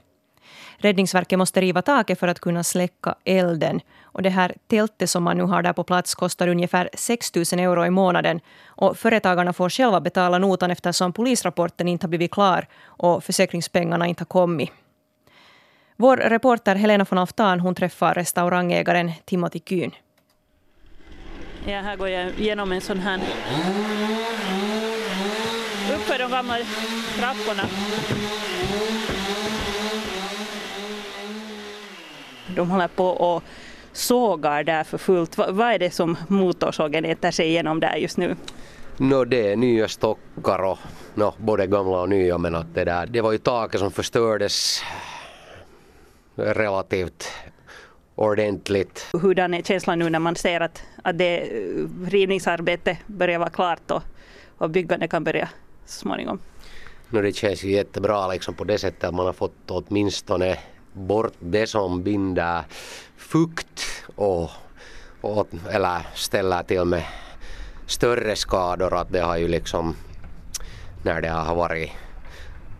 Räddningsverket 0.78 1.38
måste 1.38 1.60
riva 1.60 1.82
taket 1.82 2.18
för 2.18 2.28
att 2.28 2.40
kunna 2.40 2.64
släcka 2.64 3.14
elden. 3.24 3.80
Och 4.02 4.22
det 4.22 4.30
här 4.30 4.54
tältet 4.66 5.10
som 5.10 5.22
man 5.22 5.36
nu 5.36 5.42
har 5.42 5.62
där 5.62 5.72
på 5.72 5.84
plats 5.84 6.14
kostar 6.14 6.48
ungefär 6.48 6.90
6 6.94 7.34
000 7.34 7.44
euro 7.52 7.86
i 7.86 7.90
månaden. 7.90 8.40
Och 8.66 8.96
företagarna 8.96 9.52
får 9.52 9.70
själva 9.70 10.00
betala 10.00 10.38
notan 10.38 10.70
eftersom 10.70 11.12
polisrapporten 11.12 11.88
inte 11.88 12.04
har 12.04 12.08
blivit 12.08 12.30
klar 12.30 12.66
och 12.84 13.24
försäkringspengarna 13.24 14.06
inte 14.06 14.20
har 14.20 14.26
kommit. 14.26 14.70
Vår 15.98 16.16
reporter 16.16 16.74
Helena 16.74 17.06
von 17.10 17.18
Alftan 17.18 17.60
hon 17.60 17.74
träffar 17.74 18.14
restaurangägaren 18.14 19.12
Timothy 19.24 19.58
Kuhn. 19.58 19.90
Ja, 21.66 21.80
här 21.80 21.96
går 21.96 22.08
jag 22.08 22.32
igenom 22.38 22.72
en 22.72 22.80
sån 22.80 22.98
här 22.98 23.20
uppför 25.94 26.18
de 26.18 26.30
gamla 26.30 26.56
trapporna. 27.18 27.62
De 32.56 32.70
håller 32.70 32.88
på 32.88 33.06
och 33.06 33.42
sågar 33.92 34.64
där 34.64 34.84
för 34.84 34.98
fullt. 34.98 35.38
Vad 35.38 35.60
är 35.60 35.78
det 35.78 35.90
som 35.90 36.16
motorsågen 36.28 37.04
äter 37.04 37.30
sig 37.30 37.46
igenom 37.48 37.80
där 37.80 37.96
just 37.96 38.16
nu? 38.16 38.36
No, 38.96 39.24
det 39.24 39.52
är 39.52 39.56
nya 39.56 39.88
stockar 39.88 40.64
och 40.64 40.78
no, 41.14 41.34
både 41.38 41.66
gamla 41.66 42.00
och 42.00 42.08
nya 42.08 42.38
men 42.38 42.54
att 42.54 42.74
det 42.74 42.84
där, 42.84 43.06
det 43.06 43.20
var 43.20 43.32
ju 43.32 43.38
taket 43.38 43.80
som 43.80 43.90
förstördes 43.90 44.82
relativt 46.36 47.32
ordentligt. 48.14 49.06
Hurdan 49.12 49.54
är 49.54 49.62
känslan 49.62 49.98
nu 49.98 50.10
när 50.10 50.18
man 50.18 50.36
ser 50.36 50.60
att, 50.60 50.82
att 51.02 51.18
det 51.18 51.40
rivningsarbetet 52.06 52.98
börjar 53.06 53.38
vara 53.38 53.50
klart 53.50 53.90
och, 53.90 54.02
och 54.58 54.70
byggandet 54.70 55.10
kan 55.10 55.24
börja 55.24 55.48
så 55.84 55.98
småningom? 56.00 56.38
No, 57.08 57.22
det 57.22 57.32
känns 57.32 57.64
ju 57.64 57.70
jättebra 57.70 58.28
liksom 58.28 58.54
på 58.54 58.64
det 58.64 58.78
sättet 58.78 59.04
att 59.04 59.14
man 59.14 59.26
har 59.26 59.32
fått 59.32 59.70
åtminstone 59.70 60.58
bort 60.92 61.32
det 61.38 61.66
som 61.66 62.02
binder 62.02 62.62
fukt 63.16 64.04
och, 64.16 64.50
och 65.20 65.48
eller 65.70 66.00
ställer 66.14 66.62
till 66.62 66.84
med 66.84 67.02
större 67.86 68.36
skador. 68.36 68.94
Att 68.94 69.12
det 69.12 69.20
har 69.20 69.36
ju 69.36 69.48
liksom 69.48 69.96
när 71.02 71.20
det 71.20 71.28
har 71.28 71.54
varit 71.54 71.90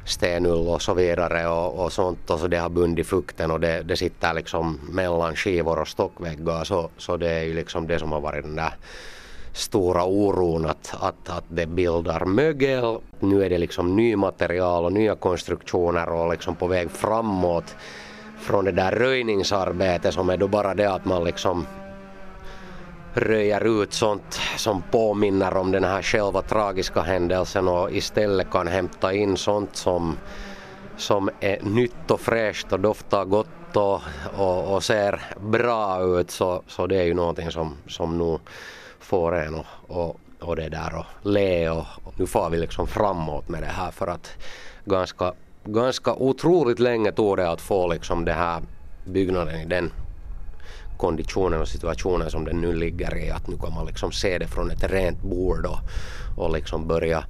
stenull 0.07 0.69
och 0.69 0.83
så 0.83 0.95
vidare 0.95 1.49
och, 1.49 1.85
och 1.85 1.93
sånt 1.93 2.31
och 2.31 2.39
så 2.39 2.47
det 2.47 2.57
har 2.57 2.69
bundit 2.69 3.07
fukten 3.07 3.51
och 3.51 3.61
det, 3.61 3.83
det 3.83 3.97
sitter 3.97 4.35
liksom 4.35 4.81
mellan 4.91 5.37
skivor 5.37 5.81
och 5.81 5.89
stockväggar 5.89 6.65
så, 6.65 6.91
så 6.97 7.17
det 7.17 7.31
är 7.31 7.43
ju 7.43 7.55
liksom 7.55 7.87
det 7.87 7.99
som 7.99 8.13
har 8.13 8.21
varit 8.21 8.45
den 8.45 8.57
där 8.57 8.75
stora 9.53 10.05
oron 10.05 10.67
att, 10.67 10.95
att, 11.01 11.29
att 11.29 11.45
det 11.49 11.67
bildar 11.67 12.25
mögel. 12.25 12.99
Nu 13.21 13.45
är 13.45 13.51
det 13.51 13.59
liksom 13.59 13.97
ny 13.97 14.17
material 14.17 14.85
och 14.85 14.93
nya 14.93 15.15
konstruktioner 15.15 16.09
och 16.09 16.31
liksom 16.31 16.55
på 16.57 16.67
väg 16.67 16.91
framåt 16.91 17.77
från 18.39 18.65
det 18.65 18.73
där 18.73 18.93
röjningsarbetet 18.93 20.15
som 20.15 20.31
är 20.31 20.37
då 20.37 20.49
bara 20.49 20.75
det 20.75 20.93
att 20.93 21.05
man 21.05 21.25
liksom 21.25 21.67
röjer 23.17 23.83
ut 23.83 23.93
sånt 23.93 24.41
som 24.57 24.83
påminner 24.91 25.57
om 25.57 25.73
den 25.73 25.85
här 25.85 26.03
själva 26.03 26.43
tragiska 26.43 27.01
händelsen 27.01 27.69
och 27.69 27.93
istället 27.93 28.51
kan 28.51 28.67
hämta 28.67 29.13
in 29.13 29.37
sånt 29.37 29.77
som, 29.77 30.17
som 30.97 31.31
är 31.41 31.63
nytt 31.63 32.11
och 32.11 32.21
fräscht 32.21 32.73
och 32.73 32.81
doftar 32.81 33.25
gott 33.25 33.77
och, 33.77 34.01
och, 34.37 34.75
och 34.75 34.85
ser 34.85 35.21
bra 35.41 36.03
ut. 36.21 36.31
Så, 36.31 36.63
så 36.67 36.87
det 36.87 36.97
är 36.97 37.05
ju 37.05 37.15
någonting 37.15 37.51
som, 37.51 37.75
som 37.89 38.19
nu 38.19 38.39
får 39.01 39.35
en 39.35 39.55
och, 39.55 39.67
och, 39.87 40.21
och 40.41 40.57
det 40.57 40.69
där 40.69 40.95
och 40.99 41.27
le 41.27 41.71
och, 41.71 41.87
och 42.05 42.21
nu 42.21 42.27
får 42.27 42.51
vi 42.51 42.57
liksom 42.57 42.87
framåt 42.87 43.49
med 43.49 43.63
det 43.63 43.67
här 43.67 43.91
för 43.91 44.07
att 44.07 44.31
ganska, 44.85 45.33
ganska 45.65 46.15
otroligt 46.15 46.79
länge 46.79 47.13
tog 47.13 47.37
det 47.37 47.51
att 47.51 47.61
få 47.61 47.89
liksom 47.89 48.25
det 48.25 48.33
här 48.33 48.63
byggnaden 49.05 49.61
i 49.61 49.65
den 49.65 49.93
konditionen 50.97 51.61
och 51.61 51.69
situationen 51.69 52.31
som 52.31 52.45
den 52.45 52.61
nu 52.61 52.73
ligger 52.75 53.17
i. 53.17 53.31
Att 53.31 53.49
nu 53.49 53.57
kan 53.57 53.75
man 53.75 53.87
liksom 53.87 54.13
se 54.13 54.39
det 54.39 54.47
från 54.47 54.71
ett 54.71 54.91
rent 54.91 55.23
bord 55.23 55.67
och, 55.67 55.79
och 56.37 56.53
liksom 56.53 56.87
börja 56.87 57.25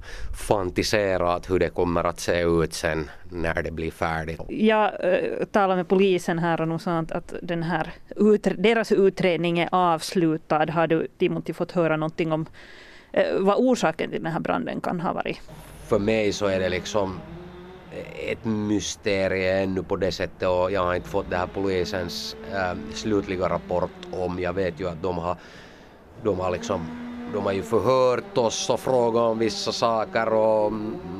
fantisera 0.47 1.33
att 1.33 1.49
hur 1.49 1.59
det 1.59 1.69
kommer 1.69 2.03
att 2.03 2.19
se 2.19 2.41
ut 2.41 2.73
sen 2.73 3.09
när 3.31 3.63
det 3.63 3.71
blir 3.71 3.91
färdigt. 3.91 4.41
Jag 4.49 4.85
äh, 4.85 5.45
talade 5.51 5.75
med 5.75 5.87
polisen 5.87 6.39
här 6.39 6.61
och 6.61 6.67
de 6.67 6.79
sa 6.79 6.97
att, 6.97 7.33
den 7.41 7.63
här 7.63 7.91
ut, 8.15 8.47
deras 8.57 8.91
utredning 8.91 9.59
är 9.59 9.69
avslutad. 9.71 10.71
Har 10.71 10.87
du 10.87 11.07
Timothy 11.17 11.53
fått 11.53 11.71
höra 11.71 11.97
någonting 11.97 12.31
om 12.31 12.45
äh, 13.11 13.23
vad 13.39 13.55
orsaken 13.57 14.09
till 14.11 14.23
den 14.23 14.31
här 14.31 14.39
branden 14.39 14.81
kan 14.81 14.99
ha 14.99 15.13
varit? 15.13 15.41
För 15.87 15.99
mig 15.99 16.33
så 16.33 16.45
är 16.45 16.59
det 16.59 16.69
liksom 16.69 17.19
ett 18.31 18.45
mysterium 18.45 19.69
ännu 19.69 19.83
på 19.83 19.95
det 19.95 20.11
sättet 20.11 20.47
och 20.47 20.71
jag 20.71 20.83
har 20.83 20.95
inte 20.95 21.09
fått 21.09 21.29
det 21.29 21.37
här 21.37 21.47
polisens 21.47 22.35
äh, 22.51 22.77
slutliga 22.93 23.49
rapport 23.49 24.07
om. 24.11 24.39
Jag 24.39 24.53
vet 24.53 24.79
ju 24.79 24.89
att 24.89 25.01
de 25.01 25.17
har, 25.17 25.37
de 26.23 26.39
har 26.39 26.51
liksom 26.51 27.07
de 27.33 27.45
har 27.45 27.51
ju 27.51 27.63
förhört 27.63 28.37
oss 28.37 28.69
och 28.69 28.79
frågat 28.79 29.21
om 29.21 29.39
vissa 29.39 29.71
saker 29.71 30.33
och 30.33 30.73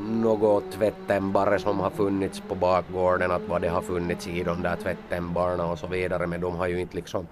något 0.09 0.71
tvättämbare 0.71 1.59
som 1.59 1.79
har 1.79 1.89
funnits 1.89 2.41
på 2.47 2.55
bakgården, 2.55 3.31
att 3.31 3.41
vad 3.47 3.62
det 3.62 3.69
har 3.69 3.81
funnits 3.81 4.27
i 4.27 4.43
de 4.43 4.62
där 4.62 4.75
tvättämbarna 4.75 5.65
och 5.65 5.79
så 5.79 5.88
vidare 5.88 6.27
men 6.27 6.41
de 6.41 6.55
har 6.55 6.67
ju 6.67 6.81
inte 6.81 6.95
liksom 6.95 7.27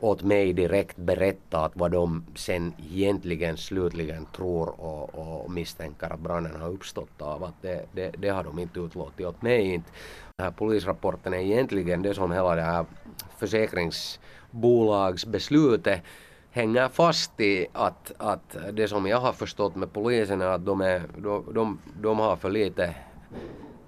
åt 0.00 0.22
mig 0.22 0.52
direkt 0.52 0.96
berättat 0.96 1.72
vad 1.74 1.92
de 1.92 2.24
sen 2.34 2.72
egentligen 2.90 3.56
slutligen 3.56 4.26
tror 4.36 4.80
och, 4.80 5.14
och 5.14 5.50
misstänker 5.50 6.12
att 6.12 6.20
branden 6.20 6.60
har 6.60 6.68
uppstått 6.68 7.22
av. 7.22 7.44
Att 7.44 7.62
det, 7.62 7.86
det, 7.92 8.10
det 8.18 8.28
har 8.28 8.44
de 8.44 8.58
inte 8.58 8.80
utlåtit 8.80 9.26
åt 9.26 9.42
mig. 9.42 9.74
Inte. 9.74 9.90
Den 10.36 10.44
här 10.44 10.52
polisrapporten 10.52 11.34
är 11.34 11.38
egentligen 11.38 12.02
det 12.02 12.14
som 12.14 12.32
hela 12.32 12.54
det 12.54 12.62
här 12.62 12.84
försäkringsbolagsbeslutet 13.38 16.00
hänger 16.50 16.88
fast 16.88 17.40
i 17.40 17.66
att, 17.72 18.12
att 18.18 18.56
det 18.72 18.88
som 18.88 19.06
jag 19.06 19.20
har 19.20 19.32
förstått 19.32 19.76
med 19.76 19.92
polisen 19.92 20.40
är 20.40 20.46
att 20.46 20.66
de, 20.66 20.80
är, 20.80 21.02
de, 21.16 21.44
de, 21.54 21.78
de 22.00 22.18
har 22.18 22.36
för 22.36 22.50
lite 22.50 22.94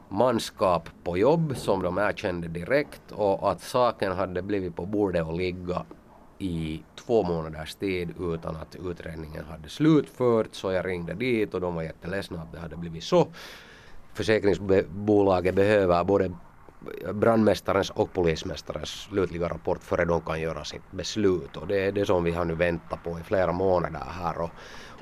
manskap 0.09 0.89
på 1.05 1.19
jobb 1.19 1.57
som 1.57 1.83
de 1.83 1.99
erkände 1.99 2.49
direkt 2.49 3.13
och 3.13 3.51
att 3.51 3.61
saken 3.61 4.13
hade 4.13 4.43
blivit 4.43 4.77
på 4.77 4.87
bordet 4.87 5.27
och 5.27 5.37
ligga 5.37 5.85
i 6.39 6.83
två 6.95 7.23
månaders 7.23 7.75
tid 7.75 8.15
utan 8.21 8.57
att 8.57 8.77
utredningen 8.77 9.45
hade 9.45 9.69
slutförts 9.69 10.59
så 10.59 10.73
jag 10.73 10.87
ringde 10.87 11.15
dit 11.15 11.55
och 11.55 11.61
de 11.61 11.75
var 11.75 11.83
jätteledsna 11.83 12.43
att 12.43 12.53
det 12.53 12.59
hade 12.59 12.77
blivit 12.77 13.05
så. 13.05 13.29
Försäkringsbolaget 14.15 15.55
behöver 15.55 16.05
både 16.05 16.33
brandmästarens 17.13 17.91
och 17.91 18.13
polismästarens 18.13 18.89
slutliga 18.89 19.49
rapport 19.49 19.83
före 19.83 20.05
de 20.05 20.21
kan 20.21 20.41
göra 20.41 20.65
sitt 20.65 20.93
beslut. 20.93 21.57
Och 21.57 21.67
det 21.67 21.81
är 21.81 21.93
det 21.93 22.07
som 22.07 22.25
vi 22.25 22.33
har 22.33 22.45
nu 22.45 22.55
väntat 22.55 23.05
på 23.05 23.19
i 23.19 23.23
flera 23.23 23.53
månader 23.53 24.03
här. 24.09 24.41
Och 24.41 24.51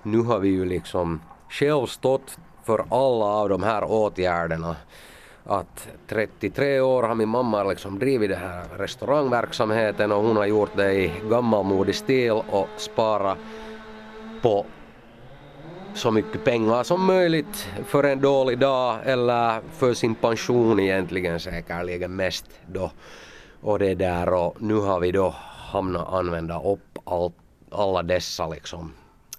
nu 0.02 0.18
har 0.18 0.38
vi 0.38 0.49
ju 0.49 0.64
liksom 0.64 1.20
själv 1.49 1.87
stått 1.87 2.38
för 2.64 2.85
alla 2.90 3.25
av 3.25 3.49
de 3.49 3.62
här 3.62 3.85
åtgärderna 3.85 4.76
att 5.47 5.88
33 6.09 6.80
år 6.80 7.02
har 7.02 7.14
min 7.14 7.28
mamma 7.28 7.64
liksom 7.64 7.99
drivit 7.99 8.30
den 8.30 8.38
här 8.38 8.64
restaurangverksamheten 8.78 10.12
och 10.12 10.23
hon 10.23 10.37
har 10.37 10.47
gjort 10.47 10.76
det 10.76 10.92
i 10.92 11.12
gammalmodig 11.30 11.94
stil 11.94 12.33
och 12.33 12.68
sparat 12.76 13.38
på 14.42 14.66
så 15.94 16.11
mycket 16.11 16.44
pengar 16.44 16.83
som 16.83 17.04
möjligt 17.04 17.68
för 17.87 18.04
en 18.04 18.21
dålig 18.21 18.59
dag 18.59 18.99
eller 19.04 19.61
för 19.73 19.94
sin 19.94 20.14
pension 20.14 20.80
egentligen 20.80 21.40
säkerligen 21.40 22.16
mest 22.16 22.47
då. 22.66 22.90
Och 23.61 23.78
det 23.78 23.94
där 23.94 24.33
och 24.33 24.62
nu 24.62 24.75
har 24.75 25.00
vi 25.00 25.12
då 25.12 25.35
hamnat 25.73 26.12
använda 26.12 26.62
upp 26.62 26.99
all, 27.04 27.33
alla 27.71 28.02
dessa 28.02 28.49
liksom 28.49 28.92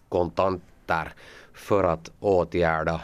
kontanter 0.09 1.13
för 1.53 1.83
att 1.83 2.11
åtgärda 2.19 3.01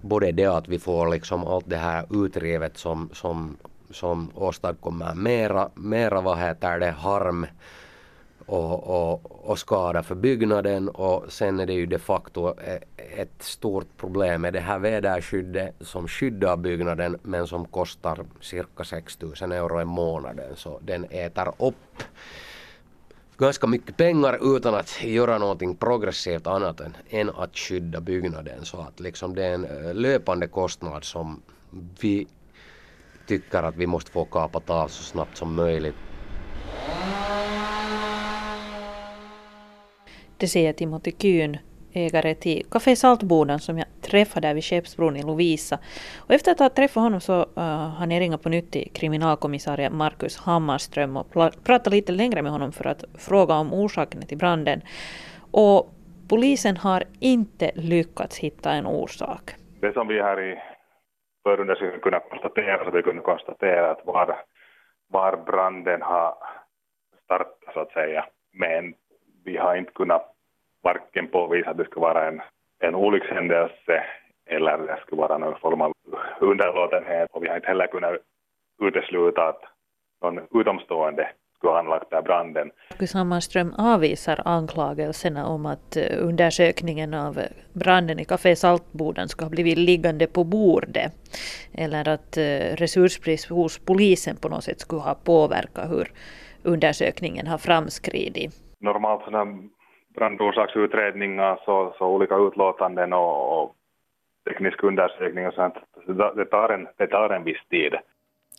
både 0.00 0.32
det 0.32 0.46
att 0.46 0.68
vi 0.68 0.78
får 0.78 1.08
liksom 1.08 1.46
allt 1.46 1.68
det 1.68 1.76
här 1.76 2.24
utrivet 2.24 2.78
som, 2.78 3.10
som, 3.12 3.56
som 3.90 4.30
åstadkommer 4.34 5.14
mera, 5.14 5.70
mera 5.74 6.20
vad 6.20 6.38
heter 6.38 6.78
det, 6.78 6.90
harm 6.90 7.46
och, 8.46 9.12
och, 9.12 9.50
och 9.50 9.58
skada 9.58 10.02
för 10.02 10.14
byggnaden. 10.14 10.88
Och 10.88 11.32
sen 11.32 11.60
är 11.60 11.66
det 11.66 11.72
ju 11.72 11.86
de 11.86 11.98
facto 11.98 12.54
e, 12.60 12.78
ett 12.96 13.42
stort 13.42 13.96
problem 13.96 14.42
med 14.42 14.52
det 14.52 14.60
här 14.60 14.78
väderskyddet 14.78 15.74
som 15.80 16.08
skyddar 16.08 16.56
byggnaden 16.56 17.18
men 17.22 17.46
som 17.46 17.64
kostar 17.64 18.24
cirka 18.40 18.84
6 18.84 19.18
000 19.20 19.52
euro 19.52 19.80
i 19.80 19.84
månaden. 19.84 20.56
Så 20.56 20.78
den 20.82 21.04
äter 21.10 21.52
upp 21.58 22.02
ganska 23.40 23.66
mycket 23.66 23.96
pengar 23.96 24.56
utan 24.56 24.74
att 24.74 25.04
göra 25.04 25.38
någonting 25.38 25.76
progressivt 25.76 26.46
annat 26.46 26.80
än, 26.80 26.96
än 27.10 27.30
att 27.30 27.58
skydda 27.58 28.00
byggnaden 28.00 28.64
så 28.64 28.80
att 28.80 29.00
liksom 29.00 29.34
det 29.34 29.44
är 29.44 29.54
en 29.54 29.64
eh, 29.64 29.94
löpande 29.94 30.48
kostnad 30.48 31.04
som 31.04 31.42
vi 32.00 32.26
tycker 33.26 33.62
att 33.62 33.76
vi 33.76 33.86
måste 33.86 34.10
få 34.10 34.24
kapat 34.24 34.70
av 34.70 34.88
så 34.88 35.02
snabbt 35.02 35.36
som 35.36 35.54
möjligt. 35.54 35.94
Det 40.36 40.48
säger 40.48 40.72
Timothy 40.72 41.10
Kuhn, 41.10 41.56
ägare 41.92 42.34
till 42.34 42.66
Café 42.70 42.96
Saltboden 42.96 43.58
som 43.58 43.78
jag 43.78 43.86
träffade 44.02 44.48
där 44.48 44.54
vid 44.54 44.64
Skeppsbron 44.64 45.16
i 45.16 45.22
Lovisa. 45.22 45.78
Och 46.18 46.34
efter 46.34 46.52
att 46.52 46.58
ha 46.58 46.68
träffat 46.68 47.02
honom 47.02 47.20
så 47.20 47.40
uh, 47.40 47.62
har 47.98 48.06
ni 48.06 48.20
ringat 48.20 48.42
på 48.42 48.48
nytt 48.48 48.72
till 48.72 48.90
kriminalkommissarie 48.94 49.90
Markus 49.90 50.36
Hammarström 50.36 51.16
och 51.16 51.30
pratat 51.64 51.92
lite 51.92 52.12
längre 52.12 52.42
med 52.42 52.52
honom 52.52 52.72
för 52.72 52.86
att 52.86 53.04
fråga 53.18 53.54
om 53.54 53.72
orsaken 53.72 54.26
till 54.26 54.38
branden. 54.38 54.80
Och 55.50 55.90
polisen 56.28 56.76
har 56.76 57.04
inte 57.20 57.70
lyckats 57.74 58.38
hitta 58.38 58.72
en 58.72 58.86
orsak. 58.86 59.50
Det 59.80 59.92
som 59.92 60.08
vi 60.08 60.22
här 60.22 60.40
i 60.40 60.58
förundersökningen 61.42 62.00
kunnat 62.00 62.30
konstatera, 62.30 62.84
så 62.84 62.90
vi 62.90 63.02
kunde 63.02 63.22
konstatera 63.22 63.90
att 63.90 64.06
var, 64.06 64.36
var 65.08 65.36
branden 65.36 66.02
har 66.02 66.34
startat 67.24 67.58
så 67.74 67.80
att 67.80 67.92
säga. 67.92 68.26
Men 68.52 68.94
vi 69.44 69.56
har 69.56 69.76
inte 69.76 69.92
kunnat 69.92 70.29
varken 70.82 71.28
påvisa 71.28 71.70
att 71.70 71.76
det 71.76 71.84
skulle 71.84 72.06
vara 72.06 72.28
en, 72.28 72.40
en 72.82 72.94
olyckshändelse 72.94 74.04
eller 74.46 74.78
det 74.78 74.98
skulle 75.02 75.20
vara 75.20 75.38
någon 75.38 75.60
form 75.60 75.80
av 75.80 75.92
underlåtenhet 76.40 77.28
och 77.32 77.42
vi 77.42 77.48
har 77.48 77.56
inte 77.56 77.68
heller 77.68 77.86
kunnat 77.86 78.16
utesluta 78.82 79.48
att 79.48 79.62
någon 80.22 80.40
utomstående 80.60 81.28
skulle 81.56 81.72
ha 81.72 81.78
anlagt 81.78 82.10
den 82.10 82.24
branden. 82.24 82.70
Marcus 82.90 83.14
Hammarström 83.14 83.74
avvisar 83.78 84.42
anklagelserna 84.44 85.46
om 85.46 85.66
att 85.66 85.96
eh, 85.96 86.02
undersökningen 86.18 87.14
av 87.14 87.40
branden 87.72 88.20
i 88.20 88.24
Café 88.24 88.56
Saltboden 88.56 89.28
skulle 89.28 89.46
ha 89.46 89.50
blivit 89.50 89.78
liggande 89.78 90.26
på 90.26 90.44
bordet 90.44 91.12
eller 91.72 92.08
att 92.08 92.36
eh, 92.36 92.76
resursbrist 92.76 93.48
hos 93.48 93.78
polisen 93.78 94.36
på 94.36 94.48
något 94.48 94.64
sätt 94.64 94.80
skulle 94.80 95.02
ha 95.02 95.14
påverkat 95.14 95.90
hur 95.90 96.12
undersökningen 96.62 97.46
har 97.46 97.58
framskridit. 97.58 98.54
Normalt 98.80 99.24
sådana 99.24 99.52
brandorsaksutredningar 100.14 101.60
så, 101.64 101.94
så 101.98 102.06
olika 102.06 102.36
utlåtanden 102.36 103.12
och, 103.12 103.62
och 103.62 103.74
teknisk 104.48 104.82
undersökning 104.82 105.46
och 105.46 105.54
sånt, 105.54 105.74
det 106.36 106.44
tar, 106.44 106.68
en, 106.68 106.88
det 106.96 107.06
tar 107.06 107.30
en 107.30 107.44
viss 107.44 107.64
tid. 107.70 107.94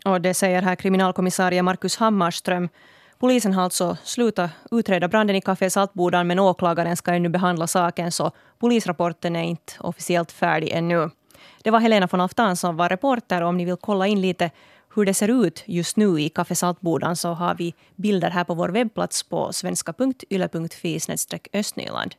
Och 0.06 0.22
det 0.22 0.34
säger 0.34 0.62
här 0.62 0.76
kriminalkommissarie 0.76 1.64
Markus 1.64 1.98
Hammarström. 1.98 2.70
Polisen 3.20 3.54
har 3.54 3.64
alltså 3.64 3.96
slutat 3.96 4.52
utreda 4.72 5.08
branden 5.08 5.36
i 5.36 5.42
Café 5.42 5.70
Saltbodan 5.70 6.28
men 6.28 6.40
åklagaren 6.40 6.98
ska 6.98 7.14
ännu 7.14 7.30
behandla 7.30 7.68
saken 7.68 8.12
så 8.12 8.32
polisrapporten 8.60 9.36
är 9.36 9.44
inte 9.44 9.74
officiellt 9.80 10.32
färdig 10.32 10.72
ännu. 10.72 11.10
Det 11.64 11.72
var 11.72 11.80
Helena 11.80 12.08
von 12.12 12.22
Aftan 12.22 12.56
som 12.56 12.78
var 12.78 12.90
reporter. 12.90 13.42
Om 13.42 13.58
ni 13.58 13.66
vill 13.66 13.76
kolla 13.82 14.08
in 14.08 14.22
lite 14.22 14.52
hur 14.94 15.06
det 15.06 15.14
ser 15.14 15.46
ut 15.46 15.64
just 15.66 15.98
nu 15.98 16.22
i 16.22 16.30
Café 16.30 16.56
Saltbodan 16.56 17.16
så 17.16 17.34
har 17.34 17.56
vi 17.56 17.74
bilder 17.96 18.30
här 18.30 18.44
på 18.44 18.54
vår 18.54 18.70
webbplats 18.70 19.24
på 19.24 19.54
svenska.yle.fi 19.54 21.00
östnyland. 21.54 22.16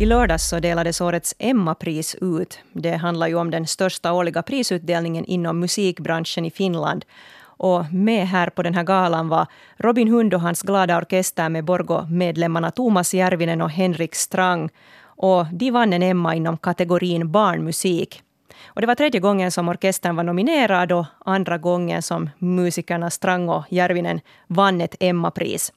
I 0.00 0.06
lördags 0.06 0.48
så 0.48 0.60
delades 0.60 1.00
årets 1.00 1.34
Emma-pris 1.38 2.16
ut. 2.20 2.58
Det 2.72 2.96
handlar 2.96 3.28
ju 3.28 3.34
om 3.34 3.50
den 3.50 3.66
största 3.66 4.12
årliga 4.12 4.42
prisutdelningen 4.42 5.24
inom 5.24 5.60
musikbranschen 5.60 6.44
i 6.44 6.50
Finland. 6.50 7.04
Och 7.40 7.92
med 7.92 8.28
här 8.28 8.50
på 8.50 8.62
den 8.62 8.74
här 8.74 8.82
galan 8.82 9.28
var 9.28 9.46
Robin 9.76 10.08
Hund 10.08 10.34
och 10.34 10.40
hans 10.40 10.62
glada 10.62 10.98
orkester 10.98 11.48
med 11.48 11.64
Borgo-medlemmarna 11.64 12.70
Thomas 12.70 13.14
Järvinen 13.14 13.62
och 13.62 13.70
Henrik 13.70 14.14
Strang. 14.14 14.70
Och 15.00 15.46
de 15.52 15.70
vann 15.70 15.92
en 15.92 16.02
Emma 16.02 16.34
inom 16.34 16.56
kategorin 16.58 17.32
barnmusik. 17.32 18.22
Och 18.78 18.82
det 18.82 18.86
var 18.86 18.94
tredje 18.94 19.20
gången 19.20 19.50
som 19.50 19.68
orkestern 19.68 20.16
var 20.16 20.24
nominerad 20.24 20.92
och 20.92 21.06
andra 21.24 21.58
gången 21.58 22.02
som 22.02 22.30
musikerna 22.38 23.10
Strang 23.10 23.48
och 23.48 23.64
Järvinen 23.68 24.20
vann 24.46 24.80
ett 24.80 24.96
Emma-pris. 25.00 25.72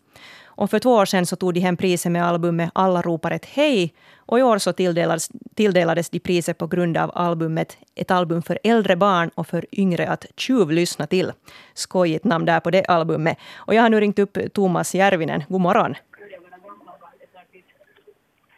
Och 0.45 0.69
för 0.69 0.79
två 0.79 0.91
år 0.91 1.05
sedan 1.05 1.25
så 1.25 1.35
tog 1.35 1.53
de 1.53 1.59
hem 1.59 1.77
priset 1.77 2.11
med 2.11 2.25
albumet 2.25 2.71
Alla 2.73 3.01
ropar 3.01 3.31
ett 3.31 3.45
hej. 3.45 3.93
Och 4.17 4.39
i 4.39 4.41
år 4.41 4.57
så 4.57 4.73
tilldelades, 4.73 5.29
tilldelades 5.55 6.09
de 6.09 6.19
priset 6.19 6.57
på 6.57 6.67
grund 6.67 6.97
av 6.97 7.11
albumet 7.15 7.77
Ett 7.95 8.11
album 8.11 8.41
för 8.41 8.59
äldre 8.63 8.95
barn 8.95 9.31
och 9.35 9.47
för 9.47 9.65
yngre 9.71 10.07
att 10.07 10.25
tjuvlyssna 10.37 11.07
till. 11.07 11.31
Skojigt 11.73 12.23
namn 12.23 12.45
där 12.45 12.59
på 12.59 12.71
det 12.71 12.85
albumet. 12.85 13.37
Och 13.55 13.73
jag 13.75 13.81
har 13.81 13.89
nu 13.89 13.99
ringt 13.99 14.19
upp 14.19 14.37
Thomas 14.53 14.95
Järvinen. 14.95 15.43
God 15.49 15.61
morgon. 15.61 15.95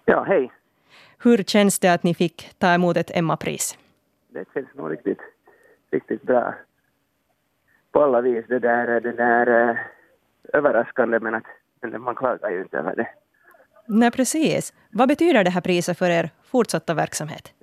Ja, 0.05 0.23
hej. 0.27 0.51
Hur 1.17 1.43
känns 1.43 1.79
det 1.79 1.93
att 1.93 2.03
ni 2.03 2.13
fick 2.13 2.49
ta 2.57 2.73
emot 2.73 2.97
ett 2.97 3.11
Emma-pris? 3.13 3.77
Det 4.33 4.45
känns 4.53 4.73
nog 4.73 4.91
riktigt, 4.91 5.21
riktigt 5.91 6.23
bra 6.23 6.55
på 7.91 8.03
alla 8.03 8.21
vis. 8.21 8.45
Det 8.47 8.59
där, 8.59 8.99
det 8.99 9.11
där 9.11 9.69
äh, 9.69 9.77
överraskande 10.53 11.19
men 11.19 11.35
att 11.35 11.45
men 11.81 12.01
man 12.01 12.15
klagar 12.15 12.49
ju 12.49 12.61
inte 12.61 12.77
över 12.77 12.95
det. 12.95 13.07
Nej, 13.87 14.11
precis. 14.11 14.73
Vad 14.91 15.07
betyder 15.07 15.43
det 15.43 15.49
här 15.49 15.61
priset 15.61 15.97
för 15.97 16.09
er 16.09 16.29
fortsatta 16.43 16.93
verksamhet? 16.93 17.53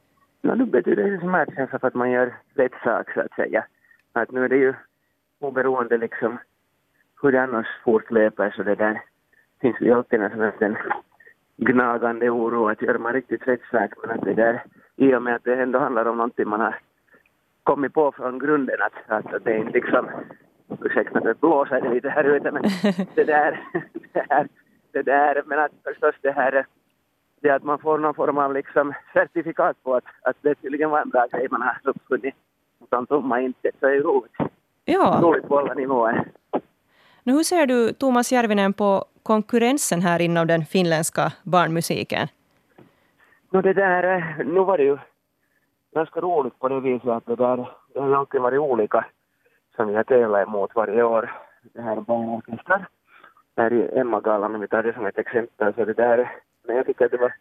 No, 0.43 0.55
nu 0.55 0.65
betyder 0.65 1.11
det 1.11 1.21
smärtkänsla 1.21 1.79
för 1.79 1.89
att 1.89 1.95
man 1.95 2.11
gör 2.11 2.35
rätt 2.55 2.73
sak 2.85 3.11
så 3.15 3.21
att 3.21 3.33
säga. 3.33 3.65
Att 4.13 4.31
nu 4.31 4.45
är 4.45 4.49
det 4.49 4.57
ju 4.57 4.75
oberoende 5.39 5.99
liksom 5.99 6.39
hur 7.23 7.33
det 7.33 7.43
annars 7.43 7.67
fortlöper 7.85 8.51
så 8.57 8.63
det 8.63 8.75
där 8.75 9.03
finns 9.61 9.81
ju 9.81 9.93
alltid 9.93 10.21
en 10.21 10.53
sån 10.59 10.77
gnagande 11.57 12.31
oro 12.31 12.69
att 12.69 12.83
gör 12.83 12.99
man 12.99 13.13
riktigt 13.13 13.49
rätt 13.49 13.65
sak 13.71 13.91
men 14.03 14.11
att 14.11 14.25
det 14.25 14.35
där 14.35 14.65
i 15.01 15.15
och 15.15 15.23
med 15.23 15.35
att 15.35 15.45
det 15.45 15.63
ändå 15.63 15.79
handlar 15.79 16.05
om 16.05 16.17
någonting 16.17 16.49
man 16.49 16.61
har 16.61 16.79
kommit 17.63 17.95
på 17.95 18.13
från 18.13 18.39
grunden 18.39 18.77
att, 18.81 19.27
att 19.27 19.45
det 19.45 19.53
är 19.53 19.65
liksom, 19.65 20.09
ursäkta 20.85 21.19
att 21.19 21.25
det 21.25 21.41
blåser 21.41 21.95
lite 21.95 22.09
här 22.09 22.25
ute 22.25 22.51
men 22.51 22.63
det 23.15 23.25
där, 23.25 23.61
det 23.93 24.25
där, 24.29 24.49
det 24.93 25.03
där, 25.03 25.43
men 25.47 25.59
att 25.59 25.73
förstås 25.85 26.15
det 26.23 26.33
här 26.33 26.67
det 27.43 27.51
att 27.51 27.63
man 27.63 27.79
får 27.79 27.99
någon 27.99 28.15
form 28.15 28.39
av 28.39 28.55
liksom 28.55 28.95
certifikat 29.13 29.83
på 29.83 29.95
att, 29.95 30.05
att 30.23 30.37
det 30.43 30.55
tydligen 30.55 30.91
var 30.91 31.01
en 31.01 31.11
bra 31.11 31.27
grej 31.27 31.47
man 31.51 31.63
har 31.63 31.79
uppfunnit 31.85 32.35
utan 32.83 33.07
tomma 33.07 33.41
inte, 33.41 33.71
så 33.81 33.87
är 33.87 33.91
det 33.91 34.01
roligt. 34.01 34.33
Ja. 34.85 35.19
Roligt 35.23 35.49
på 35.49 35.59
alla 35.59 35.75
nivåer. 35.75 36.29
Nu, 37.23 37.33
hur 37.33 37.43
ser 37.43 37.67
du, 37.67 37.93
Thomas 37.93 38.33
Järvinen, 38.33 38.73
på 38.73 39.05
konkurrensen 39.23 40.01
här 40.01 40.21
inom 40.23 40.47
den 40.47 40.65
finländska 40.65 41.33
barnmusiken? 41.43 42.29
No, 43.53 43.63
det 43.63 43.73
där, 43.73 44.37
nu 44.45 44.61
var 44.61 44.79
det 44.79 44.85
ju 44.85 44.99
ganska 45.95 46.21
roligt 46.21 46.59
på 46.59 46.69
det 46.69 46.81
viset 46.81 47.09
att 47.09 47.27
det 47.27 47.37
där, 47.37 47.69
det 47.95 48.01
har 48.01 48.15
alltid 48.15 48.41
varit 48.41 48.61
olika 48.61 49.05
som 49.77 49.89
vi 49.89 49.95
har 49.95 50.05
tävlat 50.05 50.49
emot 50.49 50.75
varje 50.75 51.03
år. 51.03 51.33
Det 51.63 51.83
här 51.83 52.01
barnorkestrar. 52.01 52.89
Här 53.57 53.73
i 53.73 53.99
Emma-galan, 53.99 54.55
om 54.55 54.61
vi 54.61 54.69
tar 54.69 54.83
det 54.83 54.95
som 54.95 55.07
ett 55.07 55.19
exempel, 55.19 55.75
så 55.75 55.85
det 55.85 55.93
där, 55.93 56.31
men 56.67 56.77
jag 56.77 56.87
tycker 56.87 57.05
att 57.05 57.11
det 57.11 57.17
var 57.17 57.35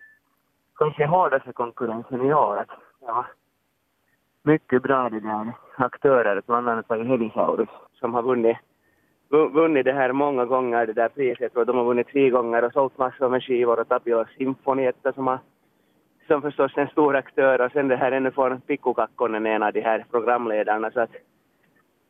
kanske 0.78 1.06
hårdaste 1.06 1.54
konkurrensen 1.54 2.26
i 2.26 2.34
år. 2.34 2.58
Att 2.58 2.70
ja, 3.02 3.26
mycket 4.44 4.84
bra 4.84 5.10
det 5.10 5.20
där 5.20 5.54
aktörer, 5.76 6.42
bland 6.48 6.70
annat 6.70 6.90
var 6.90 6.98
ju 6.98 7.04
Helisaurus 7.04 7.70
som 7.94 8.14
har 8.14 8.22
vunnit 8.22 8.58
vunnit 9.30 9.86
det 9.86 9.94
här 9.94 10.12
många 10.12 10.46
gånger, 10.46 10.86
det 10.86 10.94
där 10.94 11.10
priset. 11.10 11.42
Jag 11.42 11.54
tror 11.54 11.66
de 11.66 11.78
har 11.78 11.84
vunnit 11.84 12.08
tre 12.08 12.30
gånger 12.30 12.64
och 12.64 12.74
sålt 12.74 12.98
massor 12.98 13.30
med 13.30 13.44
skivor 13.44 13.80
och 13.80 13.88
Tapio 13.88 14.26
Symfoni 14.38 14.92
som 15.16 15.28
har 15.28 15.40
som 16.30 16.42
förstås 16.42 16.78
en 16.78 16.88
stor 16.88 17.16
aktör 17.16 17.62
och 17.62 17.72
sen 17.72 17.88
det 17.88 17.96
här 17.96 18.12
ännu 18.12 18.32
från 18.32 18.62
Pikkukakkonen, 18.62 19.46
en 19.46 19.64
av 19.64 19.74
de 19.74 19.82
här 19.82 20.06
programledarna 20.12 20.92
så 20.92 21.00
att 21.00 21.10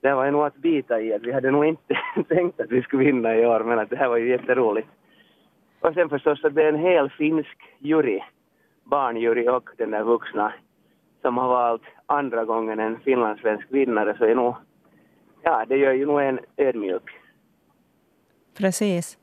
det 0.02 0.14
var 0.14 0.32
nog 0.32 0.46
att 0.46 0.56
bita 0.56 1.02
i 1.02 1.14
att 1.14 1.22
vi 1.22 1.32
hade 1.32 1.52
nog 1.52 1.66
inte 1.66 2.00
tänkt 2.28 2.60
att 2.60 2.72
vi 2.72 2.82
skulle 2.82 3.06
vinna 3.06 3.36
i 3.36 3.46
år 3.46 3.64
men 3.64 3.80
att 3.80 3.90
det 3.90 3.96
här 3.96 4.08
var 4.08 4.18
ju 4.18 4.30
jätteroligt. 4.30 4.88
Och 5.80 5.94
sen 5.94 6.10
förstås 6.10 6.44
att 6.44 6.56
det 6.56 6.64
är 6.64 6.70
en 6.70 6.80
hel 6.80 7.10
finsk 7.10 7.58
jury, 7.78 8.20
barnjury 8.84 9.48
och 9.48 9.70
den 9.78 9.92
där 9.92 10.04
vuxna 10.04 10.54
som 11.22 11.38
har 11.38 11.48
valt 11.48 11.84
andra 12.06 12.46
gången 12.46 12.80
en 12.80 13.00
finlandssvensk 13.00 13.68
vinnare 13.70 14.18
så 14.18 14.26
är 14.26 14.36
nog, 14.36 14.56
ja 15.42 15.66
det 15.68 15.78
gör 15.78 15.94
ju 15.94 16.06
nog 16.06 16.22
en 16.22 16.40
ödmjuk. 16.58 17.10
Precis. 18.58 19.19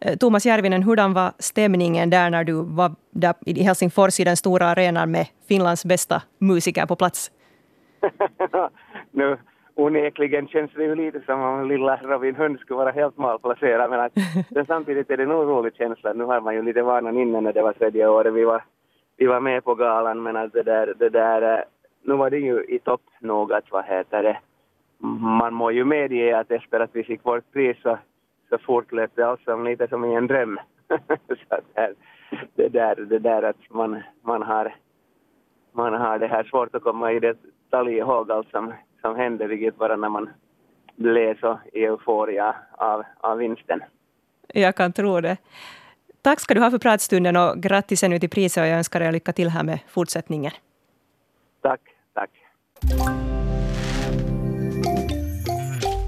Eh, 0.00 0.16
Thomas 0.16 0.46
Järvinen, 0.46 0.82
hurdan 0.82 1.14
var 1.14 1.32
stämningen 1.38 2.10
där 2.10 2.30
när 2.30 2.44
du 2.44 2.52
var 2.52 2.90
där 3.10 3.34
i 3.46 3.62
Helsingfors 3.62 4.20
i 4.20 4.24
den 4.24 4.36
stora 4.36 4.66
arenan 4.66 5.10
med 5.10 5.26
Finlands 5.48 5.84
bästa 5.84 6.22
musiker 6.38 6.86
på 6.86 6.96
plats? 6.96 7.30
nu 9.10 9.36
onekligen 9.74 10.48
känns 10.48 10.72
det 10.72 10.84
ju 10.84 10.94
lite 10.94 11.20
som 11.20 11.40
om 11.40 11.68
lilla 11.68 11.96
Robin 11.96 12.34
Hund 12.36 12.58
skulle 12.60 12.78
vara 12.78 12.90
helt 12.90 13.18
malplacerad. 13.18 13.90
Men, 13.90 14.00
att, 14.00 14.12
men 14.50 14.66
samtidigt 14.66 15.10
är 15.10 15.16
det 15.16 15.26
nog 15.26 15.48
rolig 15.48 15.74
känsla. 15.74 16.12
Nu 16.12 16.24
har 16.24 16.40
man 16.40 16.54
ju 16.54 16.62
lite 16.62 16.82
vanan 16.82 17.18
innan 17.18 17.44
när 17.44 17.52
det 17.52 17.62
var 17.62 17.72
tredje 17.72 18.08
året 18.08 18.34
vi 18.34 18.44
var, 18.44 18.64
vi 19.16 19.26
var 19.26 19.40
med 19.40 19.64
på 19.64 19.74
galan. 19.74 20.22
Men 20.22 20.36
att 20.36 20.52
det 20.52 20.62
där, 20.62 20.94
det 20.98 21.08
där, 21.08 21.64
nu 22.02 22.14
var 22.14 22.30
det 22.30 22.38
ju 22.38 22.64
i 22.64 22.78
topp 22.78 23.02
nog 23.20 23.52
att 23.52 23.70
vad 23.70 23.84
heter 23.84 24.22
det, 24.22 24.38
man 25.38 25.54
må 25.54 25.70
ju 25.70 25.84
medge 25.84 26.38
att 26.38 26.50
efter 26.50 26.80
att 26.80 26.90
vi 26.92 27.04
fick 27.04 27.24
vårt 27.24 27.52
pris 27.52 27.76
så, 27.82 27.98
så 28.48 28.58
fortlöpte 28.58 29.20
det 29.20 29.28
alltså 29.28 29.56
lite 29.56 29.88
som 29.88 30.04
i 30.04 30.14
en 30.14 30.26
dröm. 30.26 30.58
så 31.48 31.56
det, 31.74 31.94
det, 32.54 32.68
där, 32.68 32.94
det 32.96 33.18
där 33.18 33.42
att 33.42 33.70
man, 33.70 34.02
man, 34.22 34.42
har, 34.42 34.74
man 35.72 35.94
har 35.94 36.18
det 36.18 36.26
här 36.26 36.44
svårt 36.44 36.74
att 36.74 36.82
komma 36.82 37.12
i 37.12 37.20
detalj 37.20 37.92
ihåg 37.92 38.30
allt 38.30 38.50
som, 38.50 38.74
som 39.00 39.16
hände 39.16 39.48
riktigt 39.48 39.78
bara 39.78 39.96
när 39.96 40.08
man 40.08 40.30
blev 40.96 41.40
så 41.40 41.58
euforia 41.72 42.56
av, 42.70 43.02
av 43.20 43.38
vinsten. 43.38 43.80
Jag 44.54 44.76
kan 44.76 44.92
tro 44.92 45.20
det. 45.20 45.36
Tack 46.22 46.40
ska 46.40 46.54
du 46.54 46.60
ha 46.60 46.70
för 46.70 46.78
pratstunden 46.78 47.36
och 47.36 47.62
grattis 47.62 48.02
ännu 48.02 48.18
till 48.18 48.30
priset 48.30 48.60
och 48.62 48.66
jag 48.66 48.76
önskar 48.78 49.00
er 49.00 49.12
lycka 49.12 49.32
till 49.32 49.48
här 49.48 49.64
med 49.64 49.78
fortsättningen. 49.88 50.52
Tack, 51.62 51.80
tack. 52.14 52.30